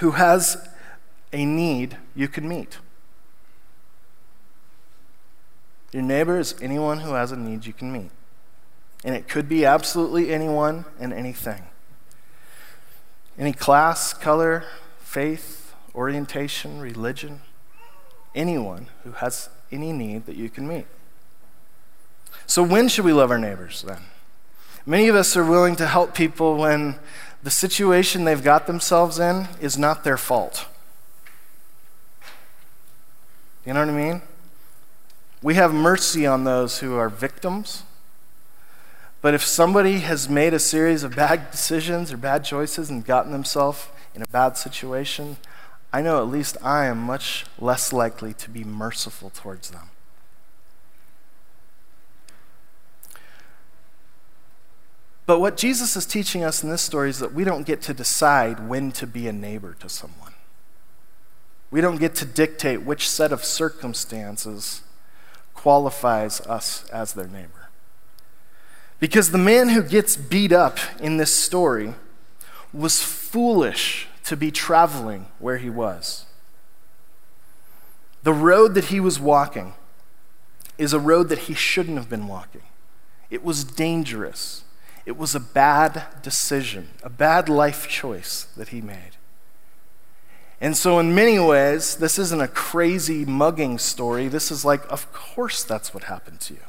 who 0.00 0.12
has 0.12 0.68
a 1.32 1.46
need 1.46 1.96
you 2.14 2.28
can 2.28 2.46
meet. 2.46 2.78
Your 5.92 6.02
neighbor 6.02 6.38
is 6.38 6.54
anyone 6.60 7.00
who 7.00 7.14
has 7.14 7.32
a 7.32 7.36
need 7.36 7.64
you 7.64 7.72
can 7.72 7.90
meet. 7.90 8.10
And 9.04 9.14
it 9.14 9.28
could 9.28 9.48
be 9.48 9.64
absolutely 9.64 10.32
anyone 10.32 10.84
and 10.98 11.12
anything. 11.12 11.64
Any 13.38 13.52
class, 13.52 14.12
color, 14.12 14.64
faith, 14.98 15.74
orientation, 15.94 16.80
religion, 16.80 17.40
anyone 18.34 18.88
who 19.02 19.12
has 19.12 19.48
any 19.72 19.92
need 19.92 20.26
that 20.26 20.36
you 20.36 20.50
can 20.50 20.68
meet. 20.68 20.86
So, 22.46 22.62
when 22.62 22.88
should 22.88 23.04
we 23.04 23.12
love 23.12 23.30
our 23.30 23.38
neighbors 23.38 23.82
then? 23.82 24.02
Many 24.84 25.08
of 25.08 25.16
us 25.16 25.36
are 25.36 25.44
willing 25.44 25.76
to 25.76 25.86
help 25.86 26.14
people 26.14 26.56
when 26.56 26.96
the 27.42 27.50
situation 27.50 28.24
they've 28.24 28.42
got 28.42 28.66
themselves 28.66 29.18
in 29.18 29.48
is 29.60 29.78
not 29.78 30.04
their 30.04 30.16
fault. 30.16 30.66
You 33.64 33.72
know 33.72 33.80
what 33.80 33.88
I 33.88 33.92
mean? 33.92 34.22
We 35.42 35.54
have 35.54 35.72
mercy 35.72 36.26
on 36.26 36.44
those 36.44 36.78
who 36.80 36.96
are 36.96 37.08
victims 37.08 37.84
but 39.22 39.34
if 39.34 39.44
somebody 39.44 40.00
has 40.00 40.28
made 40.28 40.54
a 40.54 40.58
series 40.58 41.02
of 41.02 41.14
bad 41.14 41.50
decisions 41.52 42.12
or 42.12 42.16
bad 42.16 42.44
choices 42.44 42.90
and 42.90 43.04
gotten 43.04 43.32
themselves 43.32 43.88
in 44.14 44.22
a 44.22 44.26
bad 44.28 44.56
situation, 44.56 45.36
I 45.92 46.02
know 46.02 46.18
at 46.18 46.28
least 46.28 46.56
I 46.62 46.86
am 46.86 46.98
much 46.98 47.46
less 47.58 47.92
likely 47.92 48.32
to 48.34 48.50
be 48.50 48.64
merciful 48.64 49.30
towards 49.30 49.70
them. 49.70 49.90
But 55.26 55.38
what 55.38 55.56
Jesus 55.56 55.94
is 55.94 56.06
teaching 56.06 56.42
us 56.42 56.64
in 56.64 56.70
this 56.70 56.82
story 56.82 57.08
is 57.08 57.20
that 57.20 57.32
we 57.32 57.44
don't 57.44 57.64
get 57.64 57.80
to 57.82 57.94
decide 57.94 58.68
when 58.68 58.90
to 58.92 59.06
be 59.06 59.28
a 59.28 59.32
neighbor 59.32 59.76
to 59.78 59.88
someone. 59.88 60.34
We 61.70 61.80
don't 61.80 62.00
get 62.00 62.16
to 62.16 62.24
dictate 62.24 62.82
which 62.82 63.08
set 63.08 63.30
of 63.30 63.44
circumstances 63.44 64.82
qualifies 65.54 66.40
us 66.42 66.84
as 66.90 67.12
their 67.12 67.28
neighbor. 67.28 67.69
Because 69.00 69.30
the 69.30 69.38
man 69.38 69.70
who 69.70 69.82
gets 69.82 70.16
beat 70.16 70.52
up 70.52 70.78
in 71.00 71.16
this 71.16 71.34
story 71.34 71.94
was 72.72 73.02
foolish 73.02 74.06
to 74.24 74.36
be 74.36 74.50
traveling 74.50 75.26
where 75.38 75.56
he 75.56 75.70
was. 75.70 76.26
The 78.22 78.34
road 78.34 78.74
that 78.74 78.86
he 78.86 79.00
was 79.00 79.18
walking 79.18 79.74
is 80.76 80.92
a 80.92 81.00
road 81.00 81.30
that 81.30 81.40
he 81.40 81.54
shouldn't 81.54 81.96
have 81.96 82.10
been 82.10 82.28
walking. 82.28 82.62
It 83.30 83.42
was 83.42 83.64
dangerous. 83.64 84.64
It 85.06 85.16
was 85.16 85.34
a 85.34 85.40
bad 85.40 86.04
decision, 86.22 86.88
a 87.02 87.08
bad 87.08 87.48
life 87.48 87.88
choice 87.88 88.44
that 88.56 88.68
he 88.68 88.80
made. 88.80 89.16
And 90.60 90.76
so, 90.76 90.98
in 90.98 91.14
many 91.14 91.38
ways, 91.38 91.96
this 91.96 92.18
isn't 92.18 92.40
a 92.40 92.48
crazy 92.48 93.24
mugging 93.24 93.78
story. 93.78 94.28
This 94.28 94.50
is 94.50 94.62
like, 94.62 94.82
of 94.92 95.10
course, 95.10 95.64
that's 95.64 95.94
what 95.94 96.04
happened 96.04 96.40
to 96.40 96.54
you. 96.54 96.60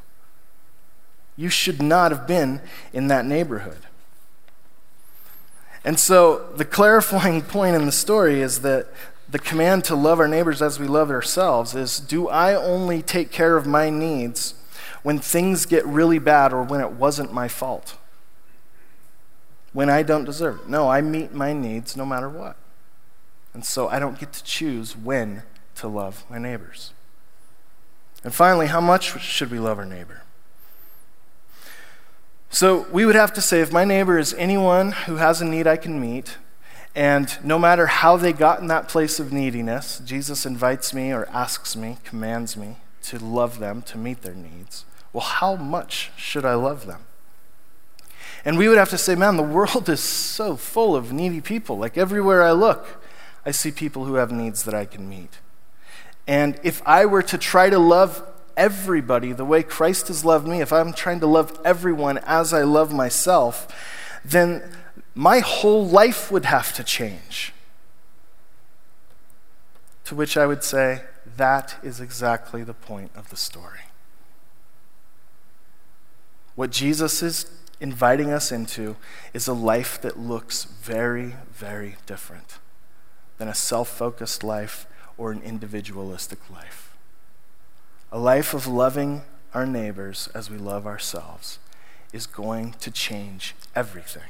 You 1.41 1.49
should 1.49 1.81
not 1.81 2.11
have 2.11 2.27
been 2.27 2.61
in 2.93 3.07
that 3.07 3.25
neighborhood. 3.25 3.79
And 5.83 5.99
so, 5.99 6.51
the 6.55 6.65
clarifying 6.65 7.41
point 7.55 7.75
in 7.75 7.87
the 7.87 7.91
story 7.91 8.41
is 8.41 8.61
that 8.61 8.89
the 9.27 9.39
command 9.39 9.83
to 9.85 9.95
love 9.95 10.19
our 10.19 10.27
neighbors 10.27 10.61
as 10.61 10.79
we 10.79 10.85
love 10.85 11.09
ourselves 11.09 11.73
is 11.73 11.99
do 11.99 12.27
I 12.27 12.53
only 12.53 13.01
take 13.01 13.31
care 13.31 13.57
of 13.57 13.65
my 13.65 13.89
needs 13.89 14.53
when 15.01 15.17
things 15.17 15.65
get 15.65 15.83
really 15.83 16.19
bad 16.19 16.53
or 16.53 16.61
when 16.61 16.79
it 16.79 16.91
wasn't 16.91 17.33
my 17.33 17.47
fault? 17.47 17.97
When 19.73 19.89
I 19.89 20.03
don't 20.03 20.25
deserve 20.25 20.59
it? 20.59 20.69
No, 20.69 20.89
I 20.89 21.01
meet 21.01 21.33
my 21.33 21.53
needs 21.53 21.97
no 21.97 22.05
matter 22.05 22.29
what. 22.29 22.55
And 23.55 23.65
so 23.65 23.87
I 23.87 23.97
don't 23.97 24.19
get 24.19 24.31
to 24.33 24.43
choose 24.43 24.95
when 24.95 25.41
to 25.77 25.87
love 25.87 26.23
my 26.29 26.37
neighbors. 26.37 26.93
And 28.23 28.31
finally, 28.31 28.67
how 28.67 28.81
much 28.81 29.19
should 29.23 29.49
we 29.49 29.57
love 29.57 29.79
our 29.79 29.85
neighbor? 29.85 30.21
So 32.53 32.85
we 32.91 33.05
would 33.05 33.15
have 33.15 33.31
to 33.33 33.41
say 33.41 33.61
if 33.61 33.71
my 33.71 33.85
neighbor 33.85 34.19
is 34.19 34.33
anyone 34.33 34.91
who 34.91 35.15
has 35.15 35.41
a 35.41 35.45
need 35.45 35.67
I 35.67 35.77
can 35.77 36.01
meet, 36.01 36.37
and 36.93 37.37
no 37.45 37.57
matter 37.57 37.87
how 37.87 38.17
they 38.17 38.33
got 38.33 38.59
in 38.59 38.67
that 38.67 38.89
place 38.89 39.21
of 39.21 39.31
neediness, 39.31 40.01
Jesus 40.03 40.45
invites 40.45 40.93
me 40.93 41.13
or 41.13 41.29
asks 41.29 41.77
me, 41.77 41.97
commands 42.03 42.57
me 42.57 42.75
to 43.03 43.19
love 43.19 43.59
them, 43.59 43.81
to 43.83 43.97
meet 43.97 44.21
their 44.21 44.33
needs. 44.33 44.83
Well, 45.13 45.23
how 45.23 45.55
much 45.55 46.11
should 46.17 46.43
I 46.43 46.55
love 46.55 46.85
them? 46.87 47.05
And 48.43 48.57
we 48.57 48.67
would 48.67 48.77
have 48.77 48.89
to 48.89 48.97
say, 48.97 49.15
man, 49.15 49.37
the 49.37 49.43
world 49.43 49.87
is 49.89 50.01
so 50.01 50.57
full 50.57 50.93
of 50.93 51.13
needy 51.13 51.39
people. 51.39 51.77
Like 51.77 51.97
everywhere 51.97 52.43
I 52.43 52.51
look, 52.51 53.01
I 53.45 53.51
see 53.51 53.71
people 53.71 54.03
who 54.03 54.15
have 54.15 54.31
needs 54.31 54.63
that 54.63 54.73
I 54.73 54.83
can 54.83 55.07
meet. 55.07 55.39
And 56.27 56.59
if 56.63 56.85
I 56.85 57.05
were 57.05 57.23
to 57.23 57.37
try 57.37 57.69
to 57.69 57.79
love 57.79 58.27
everybody 58.57 59.31
the 59.31 59.45
way 59.45 59.63
Christ 59.63 60.07
has 60.07 60.25
loved 60.25 60.47
me, 60.47 60.61
if 60.61 60.71
I'm 60.71 60.93
trying 60.93 61.19
to 61.21 61.27
love 61.27 61.59
everyone 61.63 62.17
as 62.19 62.53
I 62.53 62.63
love 62.63 62.93
myself, 62.93 63.67
then 64.23 64.63
my 65.15 65.39
whole 65.39 65.85
life 65.85 66.31
would 66.31 66.45
have 66.45 66.73
to 66.73 66.83
change. 66.83 67.53
To 70.05 70.15
which 70.15 70.37
I 70.37 70.45
would 70.45 70.63
say, 70.63 71.03
that 71.37 71.77
is 71.83 71.99
exactly 71.99 72.63
the 72.63 72.73
point 72.73 73.11
of 73.15 73.29
the 73.29 73.37
story. 73.37 73.79
What 76.55 76.71
Jesus 76.71 77.23
is 77.23 77.45
inviting 77.79 78.31
us 78.31 78.51
into 78.51 78.95
is 79.33 79.47
a 79.47 79.53
life 79.53 80.01
that 80.01 80.19
looks 80.19 80.65
very, 80.65 81.35
very 81.51 81.95
different 82.05 82.59
than 83.37 83.47
a 83.47 83.55
self 83.55 83.89
focused 83.89 84.43
life 84.43 84.85
or 85.17 85.31
an 85.31 85.41
individualistic 85.41 86.49
life. 86.49 86.90
A 88.11 88.19
life 88.19 88.53
of 88.53 88.67
loving 88.67 89.21
our 89.53 89.65
neighbors 89.65 90.29
as 90.33 90.49
we 90.49 90.57
love 90.57 90.85
ourselves 90.85 91.59
is 92.11 92.25
going 92.25 92.73
to 92.73 92.91
change 92.91 93.55
everything. 93.75 94.29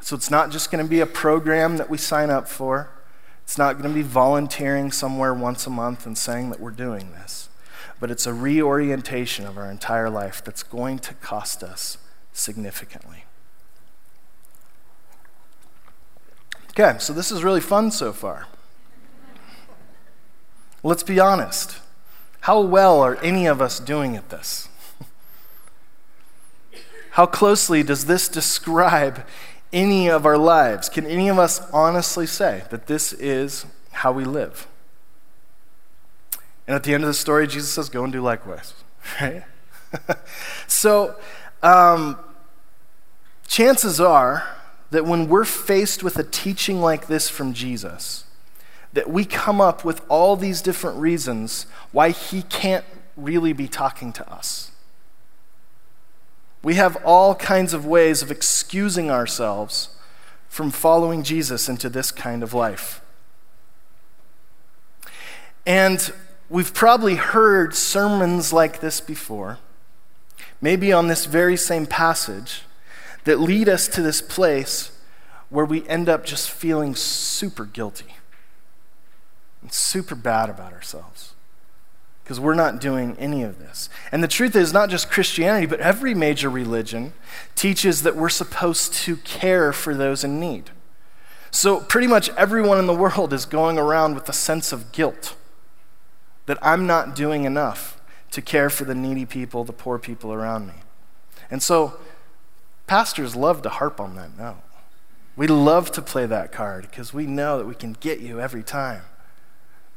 So 0.00 0.16
it's 0.16 0.30
not 0.30 0.50
just 0.50 0.70
going 0.70 0.84
to 0.84 0.88
be 0.88 1.00
a 1.00 1.06
program 1.06 1.76
that 1.76 1.90
we 1.90 1.98
sign 1.98 2.30
up 2.30 2.48
for. 2.48 2.90
It's 3.42 3.58
not 3.58 3.78
going 3.78 3.88
to 3.88 3.94
be 3.94 4.02
volunteering 4.02 4.92
somewhere 4.92 5.34
once 5.34 5.66
a 5.66 5.70
month 5.70 6.06
and 6.06 6.16
saying 6.16 6.50
that 6.50 6.60
we're 6.60 6.70
doing 6.70 7.12
this. 7.12 7.48
But 8.00 8.10
it's 8.10 8.26
a 8.26 8.32
reorientation 8.32 9.46
of 9.46 9.58
our 9.58 9.70
entire 9.70 10.10
life 10.10 10.42
that's 10.44 10.62
going 10.62 10.98
to 11.00 11.14
cost 11.14 11.62
us 11.62 11.98
significantly. 12.32 13.24
Okay, 16.70 16.98
so 16.98 17.12
this 17.12 17.30
is 17.30 17.44
really 17.44 17.60
fun 17.60 17.90
so 17.90 18.12
far. 18.12 18.46
Let's 20.84 21.02
be 21.02 21.18
honest. 21.18 21.78
How 22.40 22.60
well 22.60 23.00
are 23.00 23.16
any 23.16 23.46
of 23.46 23.62
us 23.62 23.80
doing 23.80 24.16
at 24.16 24.28
this? 24.28 24.68
how 27.12 27.24
closely 27.24 27.82
does 27.82 28.04
this 28.04 28.28
describe 28.28 29.26
any 29.72 30.10
of 30.10 30.26
our 30.26 30.36
lives? 30.36 30.90
Can 30.90 31.06
any 31.06 31.30
of 31.30 31.38
us 31.38 31.62
honestly 31.72 32.26
say 32.26 32.64
that 32.70 32.86
this 32.86 33.14
is 33.14 33.64
how 33.92 34.12
we 34.12 34.26
live? 34.26 34.68
And 36.66 36.76
at 36.76 36.84
the 36.84 36.92
end 36.92 37.02
of 37.02 37.08
the 37.08 37.14
story, 37.14 37.46
Jesus 37.46 37.72
says, 37.72 37.88
Go 37.88 38.04
and 38.04 38.12
do 38.12 38.20
likewise, 38.20 38.74
right? 39.22 39.42
so, 40.66 41.16
um, 41.62 42.18
chances 43.46 44.02
are 44.02 44.46
that 44.90 45.06
when 45.06 45.28
we're 45.28 45.46
faced 45.46 46.02
with 46.02 46.18
a 46.18 46.24
teaching 46.24 46.82
like 46.82 47.06
this 47.06 47.30
from 47.30 47.54
Jesus, 47.54 48.24
that 48.94 49.10
we 49.10 49.24
come 49.24 49.60
up 49.60 49.84
with 49.84 50.00
all 50.08 50.36
these 50.36 50.62
different 50.62 50.96
reasons 50.98 51.66
why 51.90 52.10
he 52.10 52.42
can't 52.42 52.84
really 53.16 53.52
be 53.52 53.68
talking 53.68 54.12
to 54.12 54.32
us. 54.32 54.70
We 56.62 56.76
have 56.76 56.96
all 57.04 57.34
kinds 57.34 57.74
of 57.74 57.84
ways 57.84 58.22
of 58.22 58.30
excusing 58.30 59.10
ourselves 59.10 59.96
from 60.48 60.70
following 60.70 61.24
Jesus 61.24 61.68
into 61.68 61.88
this 61.88 62.10
kind 62.12 62.42
of 62.42 62.54
life. 62.54 63.02
And 65.66 66.12
we've 66.48 66.72
probably 66.72 67.16
heard 67.16 67.74
sermons 67.74 68.52
like 68.52 68.80
this 68.80 69.00
before, 69.00 69.58
maybe 70.60 70.92
on 70.92 71.08
this 71.08 71.26
very 71.26 71.56
same 71.56 71.86
passage, 71.86 72.62
that 73.24 73.40
lead 73.40 73.68
us 73.68 73.88
to 73.88 74.02
this 74.02 74.22
place 74.22 74.92
where 75.48 75.64
we 75.64 75.86
end 75.88 76.08
up 76.08 76.24
just 76.24 76.48
feeling 76.48 76.94
super 76.94 77.64
guilty 77.64 78.14
super 79.74 80.14
bad 80.14 80.48
about 80.48 80.72
ourselves 80.72 81.34
because 82.22 82.40
we're 82.40 82.54
not 82.54 82.80
doing 82.80 83.16
any 83.18 83.42
of 83.42 83.58
this. 83.58 83.90
And 84.10 84.22
the 84.22 84.28
truth 84.28 84.56
is, 84.56 84.72
not 84.72 84.88
just 84.88 85.10
Christianity, 85.10 85.66
but 85.66 85.80
every 85.80 86.14
major 86.14 86.48
religion 86.48 87.12
teaches 87.54 88.02
that 88.02 88.16
we're 88.16 88.30
supposed 88.30 88.94
to 88.94 89.16
care 89.18 89.72
for 89.72 89.94
those 89.94 90.24
in 90.24 90.40
need. 90.40 90.70
So, 91.50 91.80
pretty 91.80 92.06
much 92.06 92.30
everyone 92.30 92.78
in 92.78 92.86
the 92.86 92.94
world 92.94 93.32
is 93.32 93.44
going 93.44 93.78
around 93.78 94.14
with 94.14 94.28
a 94.28 94.32
sense 94.32 94.72
of 94.72 94.90
guilt 94.92 95.36
that 96.46 96.58
I'm 96.62 96.86
not 96.86 97.14
doing 97.14 97.44
enough 97.44 98.00
to 98.30 98.40
care 98.40 98.70
for 98.70 98.84
the 98.84 98.94
needy 98.94 99.26
people, 99.26 99.64
the 99.64 99.72
poor 99.72 99.98
people 99.98 100.32
around 100.32 100.66
me. 100.66 100.74
And 101.50 101.62
so, 101.62 101.98
pastors 102.86 103.36
love 103.36 103.62
to 103.62 103.68
harp 103.68 104.00
on 104.00 104.16
that 104.16 104.36
note. 104.38 104.62
We 105.36 105.46
love 105.46 105.92
to 105.92 106.02
play 106.02 106.26
that 106.26 106.52
card 106.52 106.88
because 106.90 107.12
we 107.12 107.26
know 107.26 107.58
that 107.58 107.66
we 107.66 107.74
can 107.74 107.92
get 107.94 108.20
you 108.20 108.40
every 108.40 108.62
time 108.62 109.02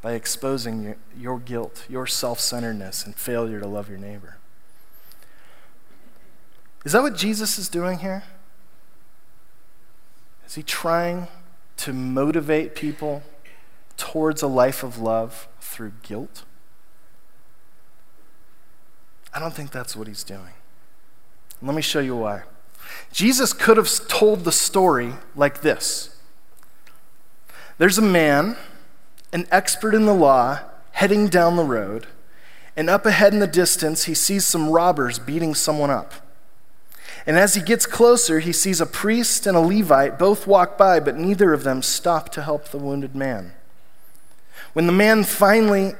by 0.08 0.14
exposing 0.14 0.84
your, 0.84 0.96
your 1.18 1.38
guilt, 1.38 1.86
your 1.90 2.08
self 2.08 2.40
centeredness, 2.40 3.06
and 3.06 3.14
failure 3.14 3.60
to 3.60 3.68
love 3.68 3.90
your 3.90 3.98
neighbor. 3.98 4.38
Is 6.86 6.94
that 6.94 7.02
what 7.02 7.14
Jesus 7.18 7.60
is 7.60 7.68
doing 7.68 8.00
here? 8.00 8.24
Is 10.46 10.56
he 10.56 10.64
trying 10.64 11.28
to 11.76 11.92
motivate 11.92 12.74
people 12.74 13.22
towards 13.98 14.42
a 14.42 14.48
life 14.48 14.82
of 14.82 14.98
love 14.98 15.50
through 15.60 15.92
guilt? 16.04 16.46
I 19.34 19.40
don't 19.40 19.54
think 19.54 19.72
that's 19.72 19.94
what 19.94 20.08
he's 20.08 20.24
doing. 20.24 20.54
Let 21.62 21.76
me 21.76 21.82
show 21.82 22.00
you 22.00 22.16
why. 22.16 22.44
Jesus 23.12 23.52
could 23.52 23.76
have 23.76 23.90
told 24.08 24.46
the 24.46 24.54
story 24.54 25.16
like 25.36 25.60
this 25.60 26.16
There's 27.78 27.98
a 27.98 28.02
man 28.02 28.56
an 29.34 29.48
expert 29.52 29.94
in 29.94 30.06
the 30.06 30.14
law, 30.14 30.60
heading 30.92 31.28
down 31.28 31.56
the 31.56 31.64
road, 31.64 32.08
and 32.76 32.90
up 32.90 33.06
ahead 33.06 33.34
in 33.34 33.40
the 33.40 33.48
distance, 33.48 34.06
he 34.06 34.14
sees 34.14 34.46
some 34.46 34.70
robbers 34.70 35.20
beating 35.20 35.56
someone 35.56 35.90
up. 35.90 36.14
And 37.26 37.38
as 37.38 37.56
he 37.56 37.62
gets 37.62 37.86
closer, 37.86 38.40
he 38.40 38.54
sees 38.54 38.80
a 38.80 38.86
priest 38.86 39.46
and 39.46 39.58
a 39.58 39.60
Levite 39.60 40.18
both 40.18 40.48
walk 40.48 40.78
by, 40.78 41.00
but 41.00 41.18
neither 41.18 41.54
of 41.54 41.64
them 41.64 41.82
stop 41.82 42.30
to 42.30 42.44
help 42.44 42.70
the 42.70 42.78
wounded 42.78 43.16
man. 43.16 43.54
When 44.74 44.86
the 44.86 44.94
man 44.94 45.24
finally 45.24 45.94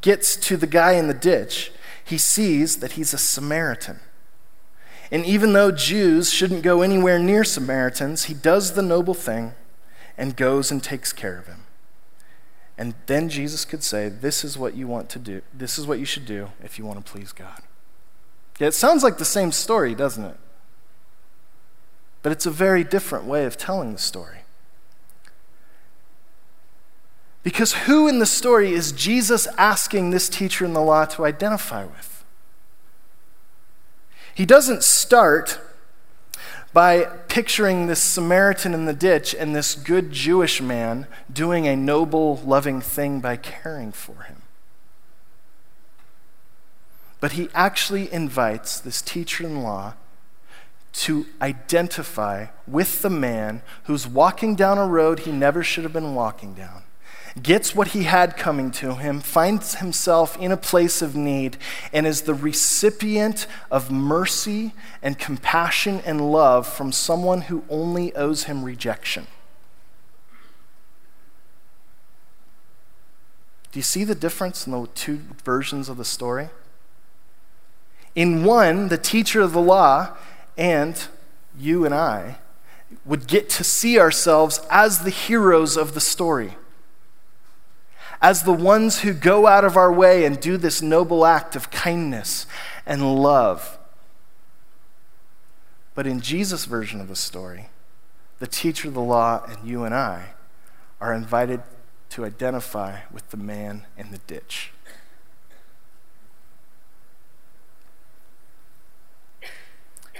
gets 0.00 0.34
to 0.36 0.56
the 0.56 0.66
guy 0.66 0.92
in 0.92 1.06
the 1.06 1.14
ditch, 1.14 1.70
he 2.04 2.18
sees 2.18 2.78
that 2.78 2.92
he's 2.92 3.14
a 3.14 3.18
Samaritan. 3.18 4.00
And 5.10 5.24
even 5.24 5.52
though 5.52 5.70
Jews 5.70 6.32
shouldn't 6.32 6.62
go 6.62 6.82
anywhere 6.82 7.18
near 7.18 7.44
Samaritans, 7.44 8.24
he 8.24 8.34
does 8.34 8.72
the 8.72 8.82
noble 8.82 9.14
thing 9.14 9.52
and 10.16 10.36
goes 10.36 10.70
and 10.70 10.82
takes 10.82 11.12
care 11.12 11.38
of 11.38 11.46
him. 11.46 11.64
And 12.78 12.94
then 13.06 13.28
Jesus 13.28 13.64
could 13.64 13.82
say, 13.82 14.08
This 14.08 14.44
is 14.44 14.56
what 14.56 14.74
you 14.74 14.86
want 14.86 15.10
to 15.10 15.18
do. 15.18 15.42
This 15.52 15.78
is 15.78 15.86
what 15.86 15.98
you 15.98 16.04
should 16.04 16.24
do 16.24 16.52
if 16.62 16.78
you 16.78 16.86
want 16.86 17.04
to 17.04 17.12
please 17.12 17.32
God. 17.32 17.60
Yeah, 18.60 18.68
it 18.68 18.74
sounds 18.74 19.02
like 19.02 19.18
the 19.18 19.24
same 19.24 19.50
story, 19.50 19.94
doesn't 19.94 20.24
it? 20.24 20.36
But 22.22 22.32
it's 22.32 22.46
a 22.46 22.50
very 22.50 22.84
different 22.84 23.24
way 23.24 23.44
of 23.44 23.56
telling 23.56 23.92
the 23.92 23.98
story. 23.98 24.38
Because 27.42 27.72
who 27.72 28.08
in 28.08 28.18
the 28.18 28.26
story 28.26 28.72
is 28.72 28.92
Jesus 28.92 29.46
asking 29.56 30.10
this 30.10 30.28
teacher 30.28 30.64
in 30.64 30.72
the 30.72 30.80
law 30.80 31.04
to 31.06 31.24
identify 31.24 31.84
with? 31.84 32.24
He 34.34 34.46
doesn't 34.46 34.84
start 34.84 35.60
by 36.78 37.02
picturing 37.26 37.88
this 37.88 38.00
Samaritan 38.00 38.72
in 38.72 38.84
the 38.84 38.92
ditch 38.92 39.34
and 39.34 39.52
this 39.52 39.74
good 39.74 40.12
Jewish 40.12 40.62
man 40.62 41.08
doing 41.32 41.66
a 41.66 41.74
noble, 41.74 42.36
loving 42.44 42.80
thing 42.80 43.18
by 43.18 43.34
caring 43.34 43.90
for 43.90 44.22
him. 44.22 44.42
But 47.18 47.32
he 47.32 47.48
actually 47.52 48.12
invites 48.12 48.78
this 48.78 49.02
teacher 49.02 49.42
in 49.42 49.64
law 49.64 49.94
to 50.92 51.26
identify 51.42 52.46
with 52.68 53.02
the 53.02 53.10
man 53.10 53.62
who's 53.86 54.06
walking 54.06 54.54
down 54.54 54.78
a 54.78 54.86
road 54.86 55.18
he 55.18 55.32
never 55.32 55.64
should 55.64 55.82
have 55.82 55.92
been 55.92 56.14
walking 56.14 56.54
down 56.54 56.84
gets 57.42 57.74
what 57.74 57.88
he 57.88 58.04
had 58.04 58.36
coming 58.36 58.70
to 58.72 58.94
him, 58.94 59.20
finds 59.20 59.76
himself 59.76 60.36
in 60.38 60.50
a 60.50 60.56
place 60.56 61.02
of 61.02 61.14
need, 61.14 61.56
and 61.92 62.06
is 62.06 62.22
the 62.22 62.34
recipient 62.34 63.46
of 63.70 63.90
mercy 63.90 64.72
and 65.02 65.18
compassion 65.18 66.00
and 66.06 66.32
love 66.32 66.66
from 66.66 66.92
someone 66.92 67.42
who 67.42 67.64
only 67.68 68.14
owes 68.14 68.44
him 68.44 68.64
rejection. 68.64 69.26
Do 73.70 73.78
you 73.78 73.82
see 73.82 74.04
the 74.04 74.14
difference 74.14 74.66
in 74.66 74.72
the 74.72 74.86
two 74.94 75.20
versions 75.44 75.88
of 75.88 75.98
the 75.98 76.04
story? 76.04 76.48
In 78.14 78.42
one, 78.42 78.88
the 78.88 78.98
teacher 78.98 79.40
of 79.42 79.52
the 79.52 79.60
law 79.60 80.16
and 80.56 81.06
you 81.58 81.84
and 81.84 81.94
I 81.94 82.38
would 83.04 83.26
get 83.26 83.50
to 83.50 83.64
see 83.64 83.98
ourselves 83.98 84.60
as 84.70 85.00
the 85.00 85.10
heroes 85.10 85.76
of 85.76 85.92
the 85.92 86.00
story 86.00 86.56
as 88.20 88.42
the 88.42 88.52
ones 88.52 89.00
who 89.00 89.12
go 89.12 89.46
out 89.46 89.64
of 89.64 89.76
our 89.76 89.92
way 89.92 90.24
and 90.24 90.40
do 90.40 90.56
this 90.56 90.82
noble 90.82 91.24
act 91.24 91.54
of 91.54 91.70
kindness 91.70 92.46
and 92.84 93.16
love. 93.16 93.78
But 95.94 96.06
in 96.06 96.20
Jesus' 96.20 96.64
version 96.64 97.00
of 97.00 97.08
the 97.08 97.16
story, 97.16 97.70
the 98.38 98.46
teacher 98.46 98.88
of 98.88 98.94
the 98.94 99.00
law 99.00 99.44
and 99.48 99.68
you 99.68 99.84
and 99.84 99.94
I 99.94 100.30
are 101.00 101.12
invited 101.12 101.62
to 102.10 102.24
identify 102.24 103.00
with 103.12 103.30
the 103.30 103.36
man 103.36 103.86
in 103.96 104.10
the 104.10 104.18
ditch. 104.18 104.72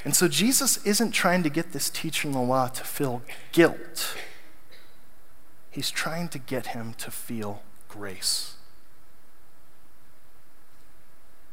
And 0.05 0.15
so 0.15 0.29
Jesus 0.29 0.85
isn't 0.87 1.11
trying 1.11 1.43
to 1.43 1.51
get 1.51 1.73
this 1.73 1.91
teacher 1.91 2.29
in 2.29 2.33
the 2.33 2.41
law 2.41 2.69
to 2.69 2.85
feel 2.85 3.23
guilt. 3.53 4.17
He's 5.71 5.91
trying 5.91 6.29
to 6.29 6.39
get 6.39 6.69
him 6.69 6.95
to 6.95 7.11
feel 7.11 7.63
grace. 7.99 8.55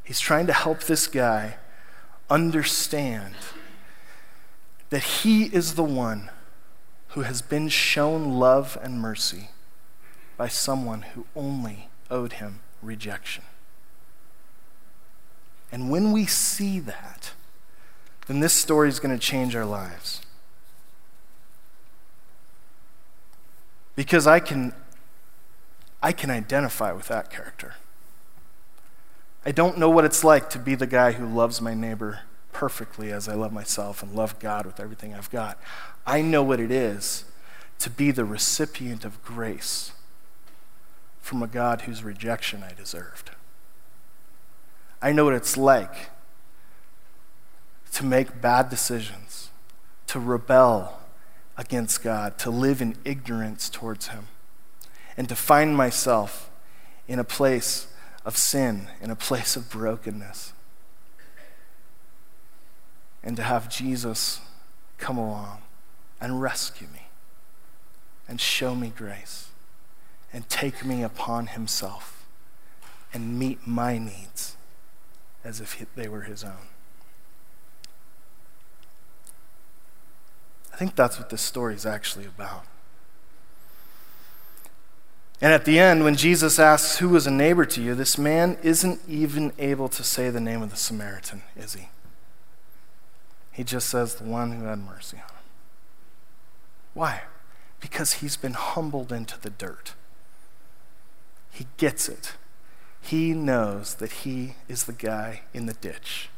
He's 0.04 0.20
trying 0.20 0.46
to 0.46 0.54
help 0.54 0.84
this 0.84 1.08
guy 1.08 1.58
understand 2.30 3.34
that 4.92 5.04
he 5.04 5.46
is 5.46 5.74
the 5.74 5.84
one 5.84 6.30
who 7.10 7.22
has 7.22 7.42
been 7.42 7.68
shown 7.68 8.36
love 8.36 8.78
and 8.84 9.00
mercy 9.00 9.50
by 10.38 10.48
someone 10.48 11.02
who 11.02 11.26
only 11.36 11.90
owed 12.12 12.34
him 12.34 12.60
rejection. 12.84 13.44
And 15.72 15.90
when 15.90 16.12
we 16.12 16.28
see 16.28 16.80
that, 16.82 17.34
then 18.28 18.40
this 18.40 18.54
story 18.54 18.90
is 18.90 19.00
going 19.00 19.18
to 19.18 19.20
change 19.20 19.56
our 19.56 19.66
lives. 19.66 20.22
Because 23.96 24.28
I 24.28 24.40
can 24.40 24.74
I 26.06 26.12
can 26.12 26.30
identify 26.30 26.92
with 26.92 27.08
that 27.08 27.32
character. 27.32 27.74
I 29.44 29.52
don't 29.52 29.80
know 29.80 29.90
what 29.90 30.06
it's 30.06 30.24
like 30.24 30.52
to 30.52 30.60
be 30.60 30.76
the 30.76 30.86
guy 30.86 31.14
who 31.14 31.26
loves 31.26 31.62
my 31.62 31.74
neighbor 31.74 32.20
perfectly 32.54 33.12
as 33.12 33.28
I 33.28 33.34
love 33.34 33.52
myself 33.52 34.04
and 34.04 34.14
love 34.14 34.38
God 34.38 34.68
with 34.68 34.80
everything 34.80 35.16
I've 35.16 35.32
got. 35.32 35.58
I 36.06 36.22
know 36.22 36.44
what 36.44 36.60
it 36.60 36.70
is 36.70 37.26
to 37.80 37.90
be 37.90 38.12
the 38.12 38.24
recipient 38.24 39.04
of 39.04 39.24
grace 39.24 39.94
from 41.22 41.42
a 41.42 41.48
God 41.48 41.82
whose 41.82 42.04
rejection 42.04 42.62
I 42.62 42.76
deserved. 42.76 43.32
I 45.02 45.12
know 45.12 45.26
what 45.26 45.34
it's 45.34 45.58
like 45.58 46.12
to 47.94 48.06
make 48.06 48.42
bad 48.42 48.70
decisions, 48.70 49.50
to 50.06 50.20
rebel 50.20 51.02
against 51.58 52.04
God, 52.04 52.38
to 52.38 52.52
live 52.52 52.80
in 52.80 52.96
ignorance 53.04 53.72
towards 53.72 54.10
Him, 54.10 54.28
and 55.18 55.30
to 55.30 55.36
find 55.36 55.76
myself 55.76 56.50
in 57.08 57.20
a 57.20 57.24
place 57.24 57.88
of 58.26 58.38
sin, 58.38 58.88
in 59.02 59.10
a 59.10 59.16
place 59.16 59.56
of 59.56 59.70
brokenness. 59.70 60.54
And 63.24 63.36
to 63.38 63.44
have 63.44 63.70
Jesus 63.70 64.40
come 64.98 65.18
along 65.18 65.60
and 66.22 66.42
rescue 66.42 66.88
me 66.94 67.08
and 68.28 68.40
show 68.40 68.76
me 68.76 68.92
grace 68.96 69.50
and 70.34 70.48
take 70.50 70.86
me 70.86 71.04
upon 71.04 71.48
himself 71.48 72.26
and 73.14 73.40
meet 73.40 73.66
my 73.66 73.98
needs 73.98 74.58
as 75.44 75.62
if 75.62 75.86
they 75.96 76.08
were 76.08 76.22
his 76.22 76.44
own. 76.44 76.68
I 80.74 80.78
think 80.78 80.96
that's 80.96 81.18
what 81.18 81.30
this 81.30 81.42
story 81.42 81.74
is 81.74 81.86
actually 81.86 82.26
about. 82.26 82.66
And 85.42 85.52
at 85.52 85.66
the 85.66 85.80
end, 85.80 86.04
when 86.04 86.16
Jesus 86.16 86.60
asks, 86.60 86.98
Who 86.98 87.10
was 87.10 87.28
a 87.28 87.32
neighbor 87.32 87.66
to 87.66 87.82
you? 87.82 87.94
this 87.94 88.18
man 88.18 88.58
isn't 88.64 89.02
even 89.08 89.52
able 89.60 89.90
to 89.90 90.04
say 90.04 90.30
the 90.30 90.40
name 90.40 90.62
of 90.62 90.70
the 90.70 90.78
Samaritan, 90.78 91.44
is 91.56 91.74
he? 91.74 91.90
He 93.52 93.64
just 93.64 93.90
says, 93.90 94.16
The 94.16 94.24
one 94.24 94.54
who 94.54 94.66
had 94.66 94.80
mercy 94.80 95.18
on 95.18 95.24
him. 95.24 95.44
Why? 96.94 97.22
Because 97.82 98.14
he's 98.14 98.38
been 98.38 98.54
humbled 98.54 99.12
into 99.12 99.40
the 99.40 99.50
dirt. 99.50 99.94
He 101.52 101.68
gets 101.78 102.10
it. 102.10 102.34
He 103.02 103.34
knows 103.34 103.96
that 103.96 104.12
he 104.12 104.56
is 104.68 104.86
the 104.86 104.94
guy 104.94 105.42
in 105.54 105.68
the 105.68 105.74
ditch. 105.74 106.30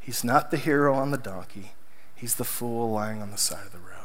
He's 0.00 0.24
not 0.24 0.50
the 0.50 0.56
hero 0.56 0.94
on 0.94 1.10
the 1.10 1.18
donkey, 1.18 1.72
he's 2.14 2.34
the 2.34 2.44
fool 2.44 2.90
lying 2.90 3.22
on 3.22 3.30
the 3.30 3.38
side 3.38 3.66
of 3.66 3.72
the 3.72 3.78
road. 3.78 3.99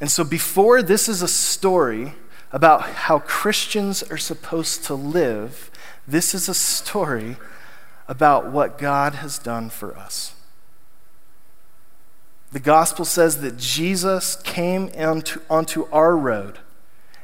And 0.00 0.10
so, 0.10 0.24
before 0.24 0.82
this 0.82 1.08
is 1.08 1.20
a 1.20 1.28
story 1.28 2.14
about 2.52 2.82
how 2.82 3.18
Christians 3.18 4.02
are 4.04 4.18
supposed 4.18 4.82
to 4.84 4.94
live, 4.94 5.70
this 6.08 6.34
is 6.34 6.48
a 6.48 6.54
story 6.54 7.36
about 8.08 8.50
what 8.50 8.78
God 8.78 9.16
has 9.16 9.38
done 9.38 9.68
for 9.68 9.96
us. 9.96 10.34
The 12.50 12.60
gospel 12.60 13.04
says 13.04 13.42
that 13.42 13.58
Jesus 13.58 14.34
came 14.36 14.90
onto, 14.98 15.40
onto 15.48 15.86
our 15.92 16.16
road 16.16 16.58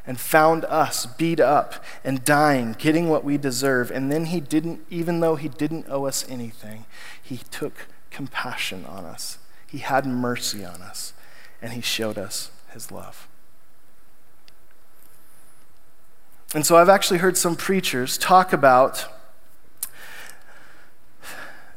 and 0.06 0.20
found 0.20 0.64
us 0.66 1.06
beat 1.06 1.40
up 1.40 1.82
and 2.04 2.24
dying, 2.24 2.76
getting 2.78 3.08
what 3.08 3.24
we 3.24 3.36
deserve. 3.36 3.90
And 3.90 4.12
then 4.12 4.26
he 4.26 4.38
didn't, 4.38 4.82
even 4.88 5.18
though 5.18 5.34
he 5.34 5.48
didn't 5.48 5.86
owe 5.88 6.04
us 6.04 6.24
anything, 6.28 6.84
he 7.20 7.38
took 7.50 7.88
compassion 8.12 8.84
on 8.84 9.04
us. 9.04 9.38
He 9.66 9.78
had 9.78 10.06
mercy 10.06 10.64
on 10.64 10.80
us, 10.80 11.12
and 11.60 11.72
he 11.72 11.80
showed 11.80 12.18
us 12.18 12.52
his 12.76 12.92
love. 12.92 13.26
And 16.54 16.66
so 16.66 16.76
I've 16.76 16.90
actually 16.90 17.18
heard 17.18 17.38
some 17.38 17.56
preachers 17.56 18.18
talk 18.18 18.52
about 18.52 19.06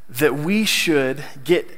that 0.10 0.36
we 0.36 0.66
should 0.66 1.24
get 1.46 1.70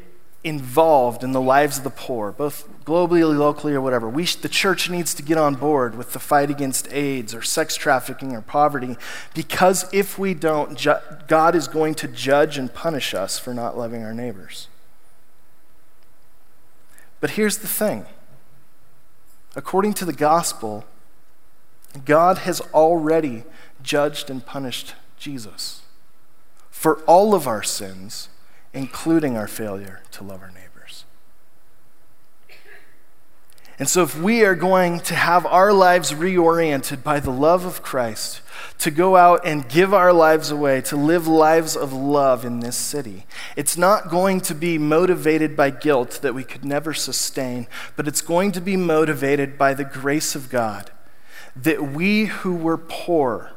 involved 0.44 1.24
in 1.24 1.34
the 1.34 1.42
lives 1.42 1.78
of 1.78 1.84
the 1.84 1.92
poor, 1.92 2.32
both 2.32 2.68
globally, 2.84 3.38
locally, 3.38 3.76
or 3.76 3.82
whatever. 3.82 4.10
We, 4.10 4.26
the 4.26 4.50
church 4.50 4.90
needs 4.90 5.14
to 5.14 5.22
get 5.22 5.38
on 5.38 5.54
board 5.54 5.94
with 5.94 6.14
the 6.14 6.20
fight 6.20 6.50
against 6.50 6.92
AIDS 6.92 7.36
or 7.36 7.44
sex 7.44 7.76
trafficking 7.76 8.36
or 8.36 8.42
poverty 8.42 8.98
because 9.36 9.88
if 9.94 10.18
we 10.18 10.34
don't, 10.34 10.76
ju- 10.76 10.96
God 11.28 11.54
is 11.54 11.68
going 11.68 11.94
to 11.96 12.08
judge 12.08 12.58
and 12.58 12.74
punish 12.74 13.14
us 13.14 13.38
for 13.38 13.54
not 13.54 13.78
loving 13.78 14.04
our 14.04 14.16
neighbors. 14.16 14.68
But 17.20 17.32
here's 17.32 17.60
the 17.60 17.68
thing 17.68 18.08
According 19.56 19.94
to 19.96 20.06
the 20.06 20.14
gospel, 20.14 20.86
God 22.06 22.40
has 22.40 22.62
already 22.74 23.44
judged 23.84 24.30
and 24.30 24.46
punished 24.46 24.96
Jesus 25.18 25.82
for 26.70 26.96
all 27.02 27.36
of 27.36 27.48
our 27.48 27.62
sins, 27.62 28.30
including 28.74 29.38
our 29.38 29.48
failure 29.48 30.02
to 30.12 30.24
love 30.24 30.42
our 30.42 30.52
neighbors. 30.52 30.81
And 33.80 33.90
so, 33.90 34.04
if 34.04 34.20
we 34.20 34.44
are 34.44 34.56
going 34.56 35.00
to 35.02 35.16
have 35.16 35.46
our 35.46 35.74
lives 35.74 36.12
reoriented 36.12 37.04
by 37.04 37.20
the 37.20 37.32
love 37.32 37.66
of 37.66 37.82
Christ, 37.82 38.42
to 38.80 38.92
go 38.92 39.16
out 39.16 39.42
and 39.46 39.70
give 39.70 39.94
our 39.94 40.14
lives 40.14 40.52
away, 40.52 40.82
to 40.82 40.96
live 40.96 41.28
lives 41.28 41.76
of 41.76 41.94
love 41.94 42.44
in 42.46 42.60
this 42.60 42.76
city. 42.76 43.26
It's 43.56 43.78
not 43.78 44.10
going 44.10 44.42
to 44.42 44.56
be 44.56 44.78
motivated 44.78 45.56
by 45.56 45.70
guilt 45.70 46.20
that 46.22 46.34
we 46.34 46.44
could 46.44 46.66
never 46.66 46.94
sustain, 46.94 47.68
but 47.96 48.08
it's 48.08 48.22
going 48.22 48.52
to 48.54 48.62
be 48.62 48.78
motivated 48.78 49.58
by 49.58 49.74
the 49.74 49.84
grace 49.84 50.36
of 50.36 50.50
God. 50.50 50.92
That 51.56 51.92
we 51.92 52.26
who 52.26 52.56
were 52.56 52.78
poor, 52.78 53.52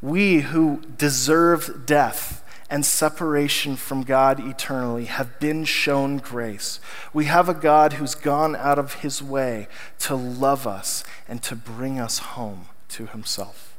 we 0.00 0.40
who 0.40 0.82
deserved 0.96 1.86
death, 1.86 2.41
and 2.72 2.86
separation 2.86 3.76
from 3.76 4.02
God 4.02 4.40
eternally 4.40 5.04
have 5.04 5.38
been 5.38 5.62
shown 5.62 6.16
grace. 6.16 6.80
We 7.12 7.26
have 7.26 7.46
a 7.46 7.54
God 7.54 7.92
who's 7.92 8.14
gone 8.14 8.56
out 8.56 8.78
of 8.78 8.94
his 8.94 9.22
way 9.22 9.68
to 9.98 10.14
love 10.14 10.66
us 10.66 11.04
and 11.28 11.42
to 11.42 11.54
bring 11.54 12.00
us 12.00 12.16
home 12.18 12.68
to 12.88 13.04
himself. 13.04 13.76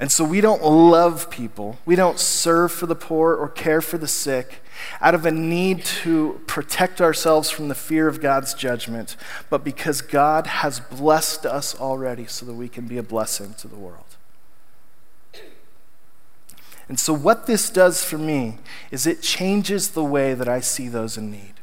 And 0.00 0.10
so 0.10 0.24
we 0.24 0.40
don't 0.40 0.64
love 0.64 1.30
people, 1.30 1.78
we 1.86 1.94
don't 1.94 2.18
serve 2.18 2.72
for 2.72 2.86
the 2.86 2.96
poor 2.96 3.36
or 3.36 3.48
care 3.48 3.80
for 3.80 3.96
the 3.96 4.08
sick 4.08 4.60
out 5.00 5.14
of 5.14 5.24
a 5.24 5.30
need 5.30 5.84
to 5.84 6.40
protect 6.48 7.00
ourselves 7.00 7.48
from 7.48 7.68
the 7.68 7.76
fear 7.76 8.08
of 8.08 8.20
God's 8.20 8.54
judgment, 8.54 9.14
but 9.50 9.62
because 9.62 10.00
God 10.00 10.48
has 10.48 10.80
blessed 10.80 11.46
us 11.46 11.78
already 11.78 12.26
so 12.26 12.44
that 12.44 12.54
we 12.54 12.68
can 12.68 12.88
be 12.88 12.98
a 12.98 13.04
blessing 13.04 13.54
to 13.58 13.68
the 13.68 13.76
world. 13.76 14.15
And 16.88 17.00
so, 17.00 17.12
what 17.12 17.46
this 17.46 17.68
does 17.68 18.04
for 18.04 18.18
me 18.18 18.58
is 18.90 19.06
it 19.06 19.22
changes 19.22 19.90
the 19.90 20.04
way 20.04 20.34
that 20.34 20.48
I 20.48 20.60
see 20.60 20.88
those 20.88 21.18
in 21.18 21.30
need. 21.30 21.54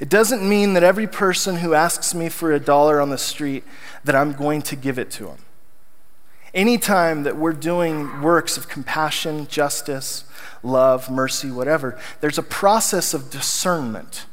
It 0.00 0.08
doesn't 0.08 0.46
mean 0.46 0.74
that 0.74 0.82
every 0.82 1.06
person 1.06 1.56
who 1.56 1.72
asks 1.74 2.14
me 2.14 2.28
for 2.28 2.52
a 2.52 2.60
dollar 2.60 3.00
on 3.00 3.10
the 3.10 3.18
street 3.18 3.64
that 4.04 4.14
I'm 4.14 4.32
going 4.32 4.60
to 4.62 4.76
give 4.76 4.98
it 4.98 5.10
to 5.12 5.26
them. 5.26 5.38
Anytime 6.52 7.22
that 7.24 7.36
we're 7.36 7.52
doing 7.52 8.20
works 8.22 8.56
of 8.56 8.68
compassion, 8.68 9.46
justice, 9.48 10.24
love, 10.62 11.10
mercy, 11.10 11.50
whatever, 11.50 11.98
there's 12.20 12.38
a 12.38 12.42
process 12.42 13.14
of 13.14 13.30
discernment. 13.30 14.26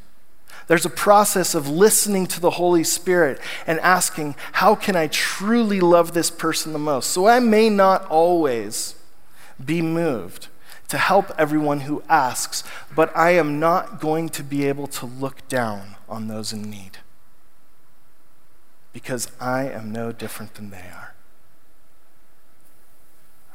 There's 0.67 0.85
a 0.85 0.89
process 0.89 1.55
of 1.55 1.67
listening 1.67 2.27
to 2.27 2.39
the 2.39 2.51
Holy 2.51 2.83
Spirit 2.83 3.39
and 3.65 3.79
asking, 3.79 4.35
how 4.53 4.75
can 4.75 4.95
I 4.95 5.07
truly 5.07 5.79
love 5.79 6.13
this 6.13 6.29
person 6.29 6.73
the 6.73 6.79
most? 6.79 7.09
So 7.09 7.27
I 7.27 7.39
may 7.39 7.69
not 7.69 8.05
always 8.05 8.95
be 9.65 9.81
moved 9.81 10.47
to 10.87 10.97
help 10.97 11.31
everyone 11.37 11.81
who 11.81 12.03
asks, 12.09 12.63
but 12.93 13.15
I 13.15 13.31
am 13.31 13.59
not 13.59 14.01
going 14.01 14.29
to 14.29 14.43
be 14.43 14.67
able 14.67 14.87
to 14.87 15.05
look 15.05 15.47
down 15.47 15.95
on 16.09 16.27
those 16.27 16.51
in 16.51 16.69
need 16.69 16.97
because 18.93 19.31
I 19.39 19.69
am 19.69 19.91
no 19.91 20.11
different 20.11 20.55
than 20.55 20.69
they 20.69 20.77
are. 20.93 21.13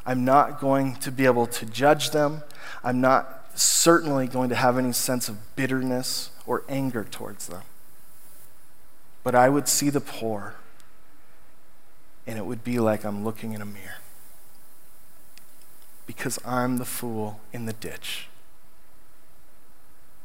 I'm 0.06 0.24
not 0.24 0.60
going 0.60 0.96
to 0.96 1.10
be 1.10 1.26
able 1.26 1.46
to 1.48 1.66
judge 1.66 2.10
them. 2.10 2.42
I'm 2.84 3.00
not 3.00 3.50
certainly 3.58 4.26
going 4.28 4.48
to 4.50 4.54
have 4.54 4.78
any 4.78 4.92
sense 4.92 5.28
of 5.28 5.56
bitterness 5.56 6.30
or 6.46 6.62
anger 6.68 7.04
towards 7.04 7.48
them. 7.48 7.62
But 9.24 9.34
I 9.34 9.48
would 9.48 9.66
see 9.66 9.90
the 9.90 10.00
poor, 10.00 10.54
and 12.26 12.38
it 12.38 12.46
would 12.46 12.62
be 12.62 12.78
like 12.78 13.04
I'm 13.04 13.24
looking 13.24 13.52
in 13.52 13.60
a 13.60 13.66
mirror. 13.66 13.96
Because 16.06 16.38
I'm 16.44 16.78
the 16.78 16.84
fool 16.84 17.40
in 17.52 17.66
the 17.66 17.72
ditch 17.72 18.28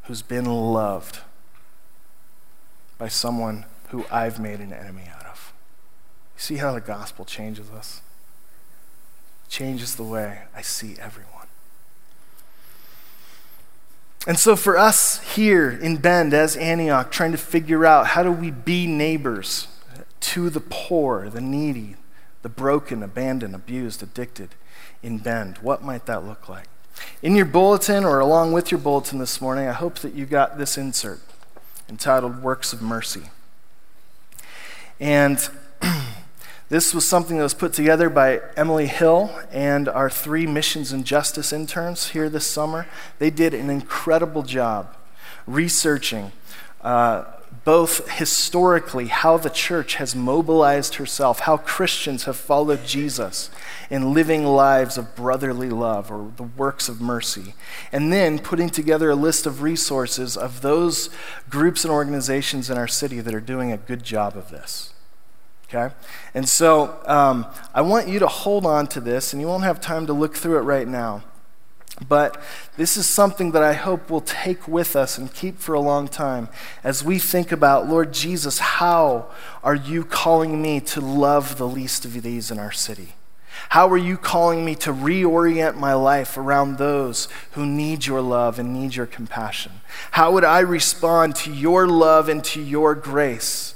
who's 0.03 0.21
been 0.21 0.45
loved 0.45 1.19
by 2.97 3.07
someone 3.07 3.65
who 3.89 4.05
I've 4.11 4.39
made 4.39 4.59
an 4.59 4.71
enemy 4.71 5.03
out 5.13 5.25
of. 5.25 5.53
You 6.35 6.41
see 6.41 6.55
how 6.57 6.73
the 6.73 6.81
gospel 6.81 7.25
changes 7.25 7.69
us? 7.69 8.01
changes 9.51 9.95
the 9.95 10.03
way 10.03 10.43
I 10.55 10.61
see 10.61 10.95
everyone. 10.99 11.27
And 14.25 14.39
so, 14.39 14.55
for 14.55 14.77
us 14.77 15.35
here 15.35 15.69
in 15.69 15.97
Bend 15.97 16.33
as 16.33 16.55
Antioch, 16.55 17.11
trying 17.11 17.31
to 17.33 17.37
figure 17.37 17.85
out 17.85 18.07
how 18.07 18.23
do 18.23 18.31
we 18.31 18.49
be 18.49 18.87
neighbors 18.87 19.67
to 20.21 20.49
the 20.49 20.59
poor, 20.61 21.29
the 21.29 21.41
needy, 21.41 21.95
the 22.43 22.49
broken, 22.49 23.03
abandoned, 23.03 23.53
abused, 23.53 24.01
addicted 24.01 24.49
in 25.03 25.17
Bend, 25.17 25.57
what 25.59 25.83
might 25.83 26.05
that 26.05 26.25
look 26.25 26.49
like? 26.49 26.67
In 27.21 27.35
your 27.35 27.45
bulletin 27.45 28.03
or 28.03 28.19
along 28.19 28.51
with 28.51 28.71
your 28.71 28.79
bulletin 28.79 29.19
this 29.19 29.41
morning, 29.41 29.67
I 29.67 29.73
hope 29.73 29.99
that 29.99 30.13
you 30.13 30.25
got 30.25 30.57
this 30.57 30.77
insert 30.77 31.19
entitled 31.89 32.41
Works 32.41 32.73
of 32.73 32.81
Mercy. 32.81 33.23
And 34.99 35.49
This 36.71 36.93
was 36.93 37.05
something 37.05 37.35
that 37.35 37.43
was 37.43 37.53
put 37.53 37.73
together 37.73 38.09
by 38.09 38.39
Emily 38.55 38.87
Hill 38.87 39.29
and 39.51 39.89
our 39.89 40.09
three 40.09 40.47
missions 40.47 40.93
and 40.93 41.03
justice 41.03 41.51
interns 41.51 42.11
here 42.11 42.29
this 42.29 42.47
summer. 42.47 42.87
They 43.19 43.29
did 43.29 43.53
an 43.53 43.69
incredible 43.69 44.41
job 44.43 44.95
researching 45.45 46.31
uh, 46.79 47.25
both 47.63 48.09
historically 48.09 49.07
how 49.07 49.37
the 49.37 49.49
church 49.49 49.95
has 49.95 50.15
mobilized 50.15 50.95
herself, 50.95 51.41
how 51.41 51.57
Christians 51.57 52.23
have 52.23 52.35
followed 52.35 52.85
Jesus 52.85 53.49
in 53.89 54.13
living 54.13 54.45
lives 54.45 54.97
of 54.97 55.15
brotherly 55.15 55.69
love 55.69 56.11
or 56.11 56.31
the 56.37 56.43
works 56.43 56.89
of 56.89 57.01
mercy, 57.01 57.53
and 57.91 58.11
then 58.11 58.39
putting 58.39 58.69
together 58.69 59.11
a 59.11 59.15
list 59.15 59.45
of 59.45 59.61
resources 59.61 60.35
of 60.35 60.61
those 60.61 61.09
groups 61.49 61.83
and 61.83 61.91
organizations 61.91 62.69
in 62.69 62.77
our 62.77 62.87
city 62.87 63.19
that 63.19 63.33
are 63.33 63.41
doing 63.41 63.71
a 63.71 63.77
good 63.77 64.03
job 64.03 64.35
of 64.35 64.49
this. 64.49 64.93
Okay? 65.67 65.93
And 66.33 66.49
so 66.49 67.01
um, 67.05 67.45
I 67.73 67.81
want 67.81 68.07
you 68.07 68.19
to 68.19 68.27
hold 68.27 68.65
on 68.65 68.87
to 68.87 68.99
this, 68.99 69.33
and 69.33 69.41
you 69.41 69.47
won't 69.47 69.63
have 69.63 69.79
time 69.79 70.07
to 70.07 70.13
look 70.13 70.35
through 70.35 70.57
it 70.57 70.61
right 70.61 70.87
now. 70.87 71.23
But 72.07 72.41
this 72.77 72.97
is 72.97 73.07
something 73.07 73.51
that 73.51 73.61
I 73.61 73.73
hope 73.73 74.09
we'll 74.09 74.21
take 74.21 74.67
with 74.67 74.95
us 74.95 75.17
and 75.17 75.33
keep 75.33 75.59
for 75.59 75.73
a 75.73 75.79
long 75.79 76.07
time 76.07 76.49
as 76.83 77.03
we 77.03 77.19
think 77.19 77.51
about, 77.51 77.87
Lord 77.87 78.13
Jesus, 78.13 78.59
how 78.59 79.29
are 79.63 79.75
you 79.75 80.03
calling 80.03 80.61
me 80.61 80.79
to 80.81 81.01
love 81.01 81.57
the 81.57 81.67
least 81.67 82.05
of 82.05 82.21
these 82.21 82.49
in 82.49 82.57
our 82.57 82.71
city? 82.71 83.13
How 83.69 83.89
are 83.89 83.97
you 83.97 84.17
calling 84.17 84.65
me 84.65 84.73
to 84.75 84.91
reorient 84.91 85.75
my 85.75 85.93
life 85.93 86.37
around 86.37 86.77
those 86.77 87.27
who 87.51 87.65
need 87.65 88.05
your 88.05 88.21
love 88.21 88.57
and 88.57 88.73
need 88.73 88.95
your 88.95 89.05
compassion? 89.05 89.73
How 90.11 90.31
would 90.31 90.45
I 90.45 90.61
respond 90.61 91.35
to 91.37 91.53
your 91.53 91.87
love 91.87 92.29
and 92.29 92.43
to 92.45 92.61
your 92.61 92.95
grace? 92.95 93.75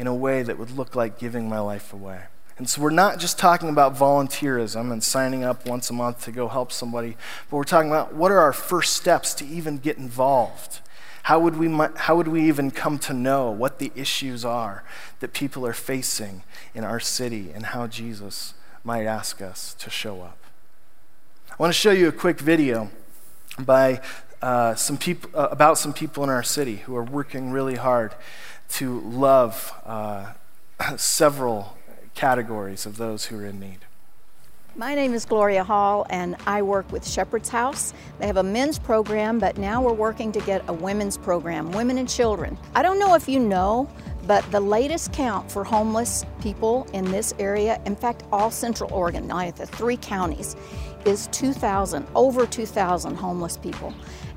in 0.00 0.06
a 0.06 0.14
way 0.14 0.42
that 0.42 0.58
would 0.58 0.70
look 0.70 0.96
like 0.96 1.18
giving 1.18 1.46
my 1.46 1.60
life 1.60 1.92
away. 1.92 2.22
And 2.60 2.68
so 2.68 2.82
we're 2.82 2.90
not 2.90 3.18
just 3.18 3.38
talking 3.38 3.70
about 3.70 3.96
volunteerism 3.96 4.92
and 4.92 5.02
signing 5.02 5.44
up 5.44 5.64
once 5.66 5.88
a 5.88 5.94
month 5.94 6.24
to 6.24 6.30
go 6.30 6.46
help 6.46 6.72
somebody, 6.72 7.16
but 7.48 7.56
we're 7.56 7.64
talking 7.64 7.88
about 7.88 8.12
what 8.12 8.30
are 8.30 8.38
our 8.38 8.52
first 8.52 8.92
steps 8.92 9.32
to 9.36 9.46
even 9.46 9.78
get 9.78 9.96
involved? 9.96 10.80
How 11.22 11.40
would 11.40 11.56
we, 11.56 11.74
how 11.96 12.16
would 12.16 12.28
we 12.28 12.46
even 12.46 12.70
come 12.70 12.98
to 12.98 13.14
know 13.14 13.50
what 13.50 13.78
the 13.78 13.90
issues 13.94 14.44
are 14.44 14.84
that 15.20 15.32
people 15.32 15.66
are 15.66 15.72
facing 15.72 16.42
in 16.74 16.84
our 16.84 17.00
city 17.00 17.50
and 17.50 17.64
how 17.64 17.86
Jesus 17.86 18.52
might 18.84 19.06
ask 19.06 19.40
us 19.40 19.72
to 19.78 19.88
show 19.88 20.20
up? 20.20 20.36
I 21.50 21.54
want 21.56 21.72
to 21.72 21.78
show 21.80 21.92
you 21.92 22.08
a 22.08 22.12
quick 22.12 22.38
video 22.38 22.90
by 23.58 24.02
uh, 24.42 24.74
some 24.74 24.98
people, 24.98 25.30
uh, 25.32 25.48
about 25.50 25.78
some 25.78 25.94
people 25.94 26.22
in 26.24 26.28
our 26.28 26.42
city 26.42 26.76
who 26.76 26.94
are 26.94 27.04
working 27.04 27.52
really 27.52 27.76
hard 27.76 28.14
to 28.72 29.00
love 29.00 29.72
uh, 29.86 30.34
several 30.98 31.78
categories 32.14 32.86
of 32.86 32.96
those 32.96 33.26
who 33.26 33.38
are 33.38 33.46
in 33.46 33.60
need. 33.60 33.78
My 34.76 34.94
name 34.94 35.14
is 35.14 35.24
Gloria 35.24 35.64
Hall, 35.64 36.06
and 36.10 36.36
I 36.46 36.62
work 36.62 36.90
with 36.92 37.06
Shepherd's 37.06 37.48
House. 37.48 37.92
They 38.18 38.26
have 38.26 38.36
a 38.36 38.42
men's 38.42 38.78
program, 38.78 39.40
but 39.40 39.58
now 39.58 39.82
we're 39.82 39.92
working 39.92 40.30
to 40.32 40.40
get 40.40 40.62
a 40.68 40.72
women's 40.72 41.18
program, 41.18 41.72
women 41.72 41.98
and 41.98 42.08
children. 42.08 42.56
I 42.74 42.82
don't 42.82 43.00
know 43.00 43.14
if 43.14 43.28
you 43.28 43.40
know, 43.40 43.90
but 44.26 44.48
the 44.52 44.60
latest 44.60 45.12
count 45.12 45.50
for 45.50 45.64
homeless 45.64 46.24
people 46.40 46.86
in 46.92 47.04
this 47.10 47.34
area, 47.40 47.80
in 47.84 47.96
fact, 47.96 48.22
all 48.30 48.50
Central 48.50 48.92
Oregon, 48.92 49.26
the 49.26 49.66
three 49.66 49.96
counties, 49.96 50.54
is 51.04 51.26
2,000, 51.32 52.06
over 52.14 52.46
2,000 52.46 53.16
homeless 53.16 53.56
people. 53.56 53.92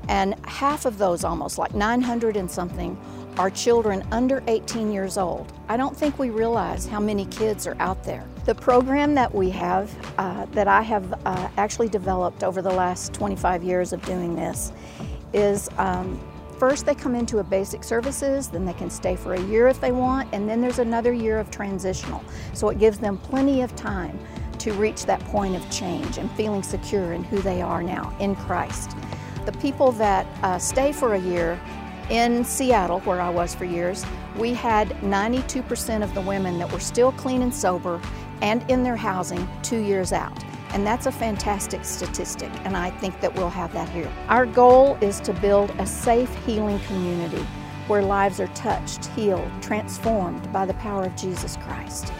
And 0.08 0.34
half 0.46 0.84
of 0.84 0.98
those, 0.98 1.24
almost 1.24 1.58
like 1.58 1.74
900 1.74 2.36
and 2.36 2.50
something, 2.50 2.98
are 3.38 3.50
children 3.50 4.06
under 4.12 4.42
18 4.46 4.92
years 4.92 5.18
old. 5.18 5.52
I 5.68 5.76
don't 5.76 5.96
think 5.96 6.18
we 6.18 6.30
realize 6.30 6.86
how 6.86 7.00
many 7.00 7.26
kids 7.26 7.66
are 7.66 7.76
out 7.80 8.04
there. 8.04 8.24
The 8.44 8.54
program 8.54 9.14
that 9.14 9.34
we 9.34 9.50
have, 9.50 9.90
uh, 10.18 10.46
that 10.52 10.68
I 10.68 10.82
have 10.82 11.12
uh, 11.24 11.48
actually 11.56 11.88
developed 11.88 12.44
over 12.44 12.62
the 12.62 12.72
last 12.72 13.12
25 13.12 13.64
years 13.64 13.92
of 13.92 14.04
doing 14.04 14.36
this, 14.36 14.72
is 15.32 15.68
um, 15.78 16.20
first 16.58 16.86
they 16.86 16.94
come 16.94 17.14
into 17.14 17.38
a 17.38 17.44
basic 17.44 17.82
services, 17.82 18.48
then 18.48 18.64
they 18.64 18.72
can 18.74 18.88
stay 18.88 19.16
for 19.16 19.34
a 19.34 19.40
year 19.42 19.66
if 19.66 19.80
they 19.80 19.90
want, 19.90 20.28
and 20.32 20.48
then 20.48 20.60
there's 20.60 20.78
another 20.78 21.12
year 21.12 21.40
of 21.40 21.50
transitional. 21.50 22.22
So 22.52 22.68
it 22.68 22.78
gives 22.78 22.98
them 22.98 23.18
plenty 23.18 23.62
of 23.62 23.74
time 23.74 24.18
to 24.58 24.72
reach 24.74 25.06
that 25.06 25.20
point 25.24 25.56
of 25.56 25.70
change 25.70 26.18
and 26.18 26.30
feeling 26.32 26.62
secure 26.62 27.12
in 27.12 27.24
who 27.24 27.38
they 27.38 27.60
are 27.60 27.82
now 27.82 28.16
in 28.20 28.36
Christ. 28.36 28.96
The 29.44 29.52
people 29.52 29.92
that 29.92 30.26
uh, 30.42 30.58
stay 30.58 30.92
for 30.92 31.14
a 31.14 31.20
year 31.20 31.60
in 32.10 32.44
Seattle, 32.44 33.00
where 33.00 33.20
I 33.20 33.30
was 33.30 33.54
for 33.54 33.64
years, 33.64 34.04
we 34.36 34.52
had 34.52 34.88
92% 35.00 36.02
of 36.02 36.14
the 36.14 36.20
women 36.20 36.58
that 36.58 36.70
were 36.70 36.80
still 36.80 37.12
clean 37.12 37.42
and 37.42 37.54
sober 37.54 38.00
and 38.42 38.68
in 38.70 38.82
their 38.82 38.96
housing 38.96 39.48
two 39.62 39.78
years 39.78 40.12
out. 40.12 40.44
And 40.70 40.86
that's 40.86 41.06
a 41.06 41.12
fantastic 41.12 41.84
statistic, 41.84 42.50
and 42.64 42.76
I 42.76 42.90
think 42.90 43.20
that 43.20 43.34
we'll 43.34 43.50
have 43.50 43.72
that 43.74 43.88
here. 43.88 44.10
Our 44.28 44.44
goal 44.44 44.98
is 45.00 45.20
to 45.20 45.32
build 45.32 45.70
a 45.78 45.86
safe, 45.86 46.34
healing 46.44 46.80
community 46.80 47.46
where 47.86 48.02
lives 48.02 48.40
are 48.40 48.48
touched, 48.48 49.06
healed, 49.06 49.50
transformed 49.60 50.52
by 50.52 50.66
the 50.66 50.74
power 50.74 51.04
of 51.04 51.14
Jesus 51.16 51.56
Christ. 51.58 52.12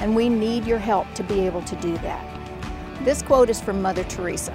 And 0.00 0.16
we 0.16 0.28
need 0.28 0.64
your 0.64 0.78
help 0.78 1.12
to 1.14 1.22
be 1.22 1.40
able 1.40 1.62
to 1.62 1.76
do 1.76 1.96
that. 1.98 2.24
This 3.04 3.22
quote 3.22 3.50
is 3.50 3.60
from 3.60 3.82
Mother 3.82 4.04
Teresa 4.04 4.52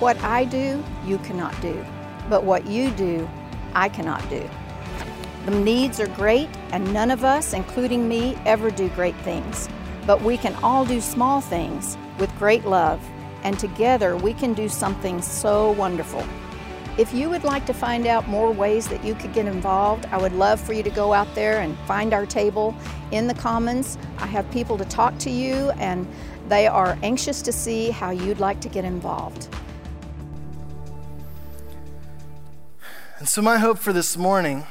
What 0.00 0.16
I 0.24 0.44
do, 0.44 0.82
you 1.04 1.18
cannot 1.18 1.58
do, 1.60 1.84
but 2.28 2.44
what 2.44 2.66
you 2.66 2.90
do, 2.92 3.28
I 3.74 3.88
cannot 3.88 4.28
do. 4.28 4.48
The 5.46 5.52
needs 5.52 6.00
are 6.00 6.08
great, 6.08 6.48
and 6.72 6.92
none 6.92 7.10
of 7.10 7.24
us, 7.24 7.54
including 7.54 8.08
me, 8.08 8.36
ever 8.44 8.70
do 8.70 8.88
great 8.90 9.16
things. 9.16 9.68
But 10.06 10.22
we 10.22 10.36
can 10.36 10.54
all 10.62 10.84
do 10.84 11.00
small 11.00 11.40
things 11.40 11.96
with 12.18 12.36
great 12.38 12.64
love, 12.64 13.00
and 13.42 13.58
together 13.58 14.16
we 14.16 14.34
can 14.34 14.54
do 14.54 14.68
something 14.68 15.22
so 15.22 15.72
wonderful. 15.72 16.24
If 16.98 17.14
you 17.14 17.30
would 17.30 17.44
like 17.44 17.64
to 17.66 17.72
find 17.72 18.06
out 18.06 18.28
more 18.28 18.52
ways 18.52 18.86
that 18.88 19.02
you 19.02 19.14
could 19.14 19.32
get 19.32 19.46
involved, 19.46 20.06
I 20.10 20.18
would 20.18 20.34
love 20.34 20.60
for 20.60 20.74
you 20.74 20.82
to 20.82 20.90
go 20.90 21.14
out 21.14 21.34
there 21.34 21.60
and 21.60 21.78
find 21.86 22.12
our 22.12 22.26
table 22.26 22.74
in 23.10 23.26
the 23.26 23.34
Commons. 23.34 23.96
I 24.18 24.26
have 24.26 24.50
people 24.50 24.76
to 24.76 24.84
talk 24.84 25.16
to 25.20 25.30
you, 25.30 25.70
and 25.78 26.06
they 26.48 26.66
are 26.66 26.98
anxious 27.02 27.40
to 27.42 27.52
see 27.52 27.90
how 27.90 28.10
you'd 28.10 28.40
like 28.40 28.60
to 28.60 28.68
get 28.68 28.84
involved. 28.84 29.48
And 33.20 33.28
so, 33.28 33.42
my 33.42 33.58
hope 33.58 33.78
for 33.78 33.92
this 33.92 34.16
morning 34.16 34.64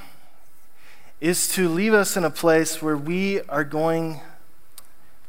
is 1.21 1.47
to 1.49 1.69
leave 1.69 1.93
us 1.93 2.17
in 2.17 2.23
a 2.23 2.31
place 2.31 2.81
where 2.81 2.97
we 2.97 3.41
are 3.41 3.63
going 3.63 4.21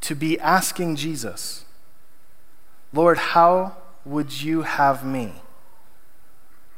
to 0.01 0.15
be 0.15 0.41
asking 0.41 0.97
Jesus, 0.97 1.67
Lord, 2.95 3.19
how 3.19 3.77
would 4.07 4.41
you 4.41 4.63
have 4.63 5.05
me 5.05 5.35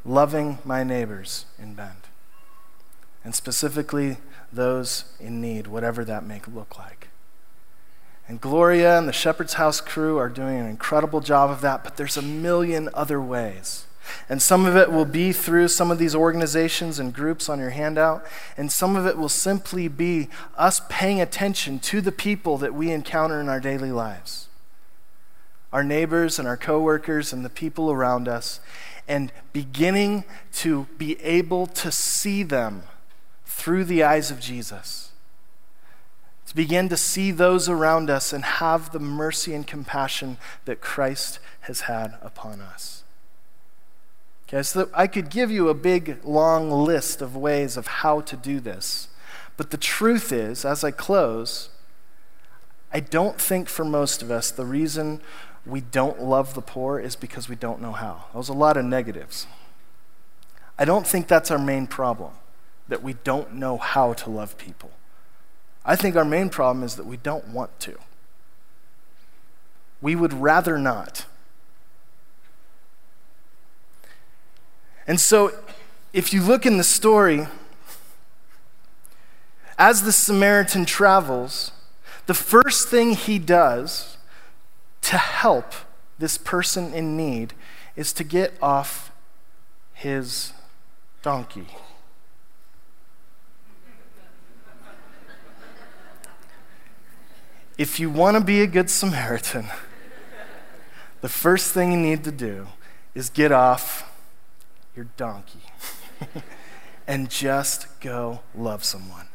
loving 0.04 0.58
my 0.64 0.82
neighbors 0.82 1.46
in 1.60 1.74
Bend? 1.74 2.08
And 3.22 3.36
specifically, 3.36 4.16
those 4.52 5.04
in 5.20 5.40
need, 5.40 5.68
whatever 5.68 6.04
that 6.06 6.26
may 6.26 6.40
look 6.52 6.76
like. 6.76 7.10
And 8.26 8.40
Gloria 8.40 8.98
and 8.98 9.06
the 9.06 9.12
Shepherd's 9.12 9.54
House 9.54 9.80
crew 9.80 10.18
are 10.18 10.28
doing 10.28 10.58
an 10.58 10.66
incredible 10.66 11.20
job 11.20 11.50
of 11.50 11.60
that, 11.60 11.84
but 11.84 11.96
there's 11.96 12.16
a 12.16 12.22
million 12.22 12.88
other 12.94 13.20
ways 13.20 13.86
and 14.28 14.42
some 14.42 14.64
of 14.66 14.76
it 14.76 14.90
will 14.90 15.04
be 15.04 15.32
through 15.32 15.68
some 15.68 15.90
of 15.90 15.98
these 15.98 16.14
organizations 16.14 16.98
and 16.98 17.14
groups 17.14 17.48
on 17.48 17.58
your 17.58 17.70
handout. 17.70 18.24
And 18.56 18.72
some 18.72 18.96
of 18.96 19.06
it 19.06 19.16
will 19.16 19.28
simply 19.28 19.88
be 19.88 20.28
us 20.56 20.80
paying 20.88 21.20
attention 21.20 21.78
to 21.80 22.00
the 22.00 22.12
people 22.12 22.58
that 22.58 22.74
we 22.74 22.90
encounter 22.90 23.40
in 23.40 23.48
our 23.48 23.60
daily 23.60 23.92
lives 23.92 24.48
our 25.72 25.82
neighbors 25.82 26.38
and 26.38 26.46
our 26.46 26.56
coworkers 26.56 27.32
and 27.32 27.44
the 27.44 27.50
people 27.50 27.90
around 27.90 28.28
us, 28.28 28.60
and 29.08 29.32
beginning 29.52 30.24
to 30.52 30.86
be 30.98 31.18
able 31.22 31.66
to 31.66 31.90
see 31.90 32.42
them 32.42 32.82
through 33.46 33.84
the 33.84 34.02
eyes 34.02 34.30
of 34.30 34.38
Jesus. 34.38 35.12
To 36.46 36.54
begin 36.54 36.90
to 36.90 36.96
see 36.96 37.30
those 37.30 37.68
around 37.68 38.10
us 38.10 38.32
and 38.32 38.44
have 38.44 38.92
the 38.92 39.00
mercy 39.00 39.54
and 39.54 39.66
compassion 39.66 40.36
that 40.66 40.82
Christ 40.82 41.38
has 41.62 41.82
had 41.82 42.16
upon 42.20 42.60
us. 42.60 43.02
Okay, 44.52 44.62
so 44.62 44.90
I 44.92 45.06
could 45.06 45.30
give 45.30 45.50
you 45.50 45.70
a 45.70 45.74
big, 45.74 46.22
long 46.24 46.70
list 46.70 47.22
of 47.22 47.34
ways 47.34 47.78
of 47.78 47.86
how 47.86 48.20
to 48.20 48.36
do 48.36 48.60
this. 48.60 49.08
But 49.56 49.70
the 49.70 49.78
truth 49.78 50.30
is, 50.30 50.66
as 50.66 50.84
I 50.84 50.90
close, 50.90 51.70
I 52.92 53.00
don't 53.00 53.40
think 53.40 53.70
for 53.70 53.84
most 53.84 54.20
of 54.20 54.30
us 54.30 54.50
the 54.50 54.66
reason 54.66 55.22
we 55.64 55.80
don't 55.80 56.20
love 56.20 56.52
the 56.52 56.60
poor 56.60 56.98
is 56.98 57.16
because 57.16 57.48
we 57.48 57.56
don't 57.56 57.80
know 57.80 57.92
how. 57.92 58.26
There's 58.34 58.50
a 58.50 58.54
lot 58.54 58.76
of 58.76 58.84
negatives. 58.84 59.46
I 60.78 60.84
don't 60.84 61.06
think 61.06 61.28
that's 61.28 61.50
our 61.50 61.58
main 61.58 61.86
problem, 61.86 62.32
that 62.88 63.02
we 63.02 63.14
don't 63.14 63.54
know 63.54 63.78
how 63.78 64.12
to 64.12 64.28
love 64.28 64.58
people. 64.58 64.90
I 65.82 65.96
think 65.96 66.14
our 66.14 66.26
main 66.26 66.50
problem 66.50 66.84
is 66.84 66.96
that 66.96 67.06
we 67.06 67.16
don't 67.16 67.48
want 67.48 67.80
to. 67.80 67.96
We 70.02 70.14
would 70.14 70.34
rather 70.34 70.76
not. 70.76 71.24
And 75.06 75.20
so, 75.20 75.52
if 76.12 76.32
you 76.32 76.42
look 76.42 76.64
in 76.66 76.76
the 76.76 76.84
story, 76.84 77.46
as 79.78 80.02
the 80.02 80.12
Samaritan 80.12 80.84
travels, 80.84 81.72
the 82.26 82.34
first 82.34 82.88
thing 82.88 83.14
he 83.14 83.38
does 83.38 84.16
to 85.02 85.16
help 85.16 85.72
this 86.18 86.38
person 86.38 86.94
in 86.94 87.16
need 87.16 87.54
is 87.96 88.12
to 88.12 88.24
get 88.24 88.54
off 88.62 89.10
his 89.92 90.52
donkey. 91.22 91.66
If 97.76 97.98
you 97.98 98.10
want 98.10 98.36
to 98.36 98.42
be 98.44 98.60
a 98.60 98.66
good 98.66 98.90
Samaritan, 98.90 99.66
the 101.22 101.28
first 101.28 101.72
thing 101.72 101.90
you 101.90 101.98
need 101.98 102.22
to 102.24 102.30
do 102.30 102.68
is 103.14 103.30
get 103.30 103.50
off 103.50 104.11
your 104.94 105.06
donkey 105.16 105.60
and 107.06 107.30
just 107.30 108.00
go 108.00 108.40
love 108.54 108.84
someone. 108.84 109.26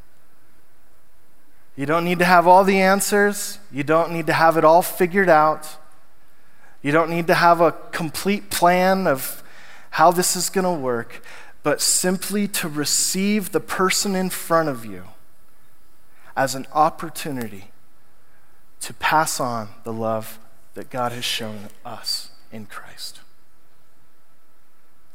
You 1.75 1.85
don't 1.85 2.05
need 2.05 2.19
to 2.19 2.25
have 2.25 2.47
all 2.47 2.63
the 2.63 2.79
answers. 2.79 3.59
You 3.71 3.83
don't 3.83 4.11
need 4.11 4.27
to 4.27 4.33
have 4.33 4.57
it 4.57 4.65
all 4.65 4.81
figured 4.81 5.29
out. 5.29 5.77
You 6.81 6.91
don't 6.91 7.09
need 7.09 7.27
to 7.27 7.35
have 7.35 7.61
a 7.61 7.71
complete 7.91 8.49
plan 8.49 9.07
of 9.07 9.43
how 9.91 10.11
this 10.11 10.35
is 10.35 10.49
going 10.49 10.65
to 10.65 10.71
work, 10.71 11.23
but 11.63 11.81
simply 11.81 12.47
to 12.47 12.67
receive 12.67 13.51
the 13.51 13.59
person 13.59 14.15
in 14.15 14.29
front 14.29 14.69
of 14.69 14.85
you 14.85 15.03
as 16.35 16.55
an 16.55 16.65
opportunity 16.73 17.71
to 18.79 18.93
pass 18.93 19.39
on 19.39 19.69
the 19.83 19.93
love 19.93 20.39
that 20.75 20.89
God 20.89 21.11
has 21.11 21.25
shown 21.25 21.69
us 21.83 22.29
in 22.51 22.67
Christ. 22.67 23.16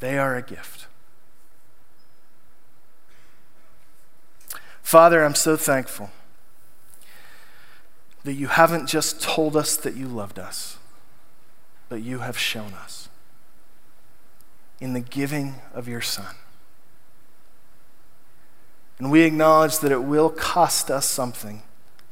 They 0.03 0.19
are 0.19 0.35
a 0.35 0.43
gift. 0.43 0.89
Father, 4.83 5.25
I'm 5.25 5.37
so 5.37 5.57
thankful 5.57 6.11
that 8.25 8.33
you 8.33 8.49
haven't 8.49 8.89
just 8.89 9.23
told 9.23 9.57
us 9.57 9.77
that 9.77 9.95
you 9.95 10.09
loved 10.09 10.41
us, 10.41 10.79
but 11.89 12.03
you 12.03 12.19
have 12.19 12.37
shown 12.37 12.75
us 12.75 13.11
in 14.81 14.93
the 14.93 14.99
giving 14.99 15.55
of 15.73 15.87
your 15.87 16.01
Son. 16.01 16.35
And 18.99 19.09
we 19.09 19.23
acknowledge 19.23 19.79
that 19.79 19.93
it 19.93 20.03
will 20.03 20.31
cost 20.31 20.91
us 20.91 21.09
something 21.09 21.63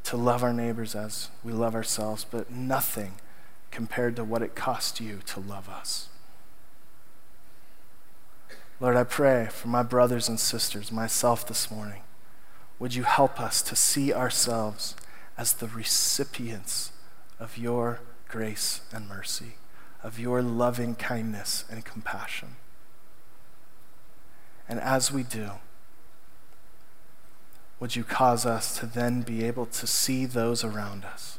to 0.04 0.16
love 0.16 0.44
our 0.44 0.52
neighbors 0.52 0.94
as 0.94 1.28
we 1.42 1.52
love 1.52 1.74
ourselves, 1.74 2.24
but 2.30 2.52
nothing 2.52 3.14
compared 3.72 4.14
to 4.14 4.22
what 4.22 4.42
it 4.42 4.54
cost 4.54 5.00
you 5.00 5.18
to 5.26 5.40
love 5.40 5.68
us. 5.68 6.09
Lord, 8.80 8.96
I 8.96 9.04
pray 9.04 9.48
for 9.50 9.68
my 9.68 9.82
brothers 9.82 10.28
and 10.28 10.40
sisters, 10.40 10.90
myself 10.90 11.46
this 11.46 11.70
morning. 11.70 12.02
Would 12.78 12.94
you 12.94 13.02
help 13.02 13.38
us 13.38 13.60
to 13.62 13.76
see 13.76 14.12
ourselves 14.12 14.96
as 15.36 15.52
the 15.52 15.68
recipients 15.68 16.92
of 17.38 17.56
your 17.56 18.00
grace 18.30 18.82
and 18.92 19.08
mercy, 19.08 19.56
of 20.02 20.18
your 20.18 20.42
loving 20.42 20.94
kindness 20.94 21.64
and 21.70 21.84
compassion. 21.84 22.56
And 24.68 24.78
as 24.80 25.10
we 25.10 25.22
do, 25.22 25.52
would 27.80 27.96
you 27.96 28.04
cause 28.04 28.46
us 28.46 28.78
to 28.78 28.86
then 28.86 29.22
be 29.22 29.44
able 29.44 29.66
to 29.66 29.86
see 29.86 30.26
those 30.26 30.62
around 30.62 31.04
us 31.04 31.38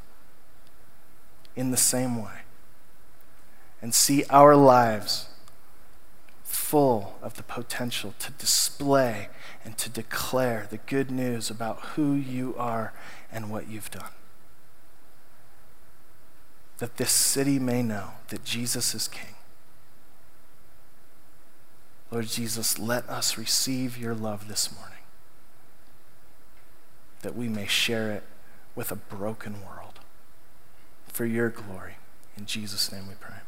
in 1.55 1.71
the 1.71 1.77
same 1.77 2.21
way 2.21 2.41
and 3.81 3.93
see 3.93 4.25
our 4.29 4.55
lives 4.55 5.27
full 6.51 7.17
of 7.21 7.35
the 7.35 7.43
potential 7.43 8.13
to 8.19 8.31
display 8.31 9.29
and 9.63 9.77
to 9.77 9.89
declare 9.89 10.67
the 10.69 10.77
good 10.77 11.09
news 11.09 11.49
about 11.49 11.79
who 11.95 12.13
you 12.13 12.55
are 12.57 12.93
and 13.31 13.49
what 13.49 13.67
you've 13.67 13.91
done. 13.91 14.11
That 16.79 16.97
this 16.97 17.11
city 17.11 17.59
may 17.59 17.81
know 17.83 18.11
that 18.29 18.43
Jesus 18.43 18.93
is 18.93 19.07
King. 19.07 19.35
Lord 22.11 22.27
Jesus, 22.27 22.77
let 22.77 23.07
us 23.07 23.37
receive 23.37 23.97
your 23.97 24.13
love 24.13 24.47
this 24.47 24.73
morning, 24.73 25.03
that 27.21 27.35
we 27.35 27.47
may 27.47 27.67
share 27.67 28.11
it 28.11 28.23
with 28.75 28.91
a 28.91 28.95
broken 28.95 29.65
world. 29.65 29.99
For 31.07 31.25
your 31.25 31.49
glory. 31.49 31.95
In 32.37 32.45
Jesus' 32.45 32.91
name 32.91 33.07
we 33.07 33.15
pray. 33.19 33.40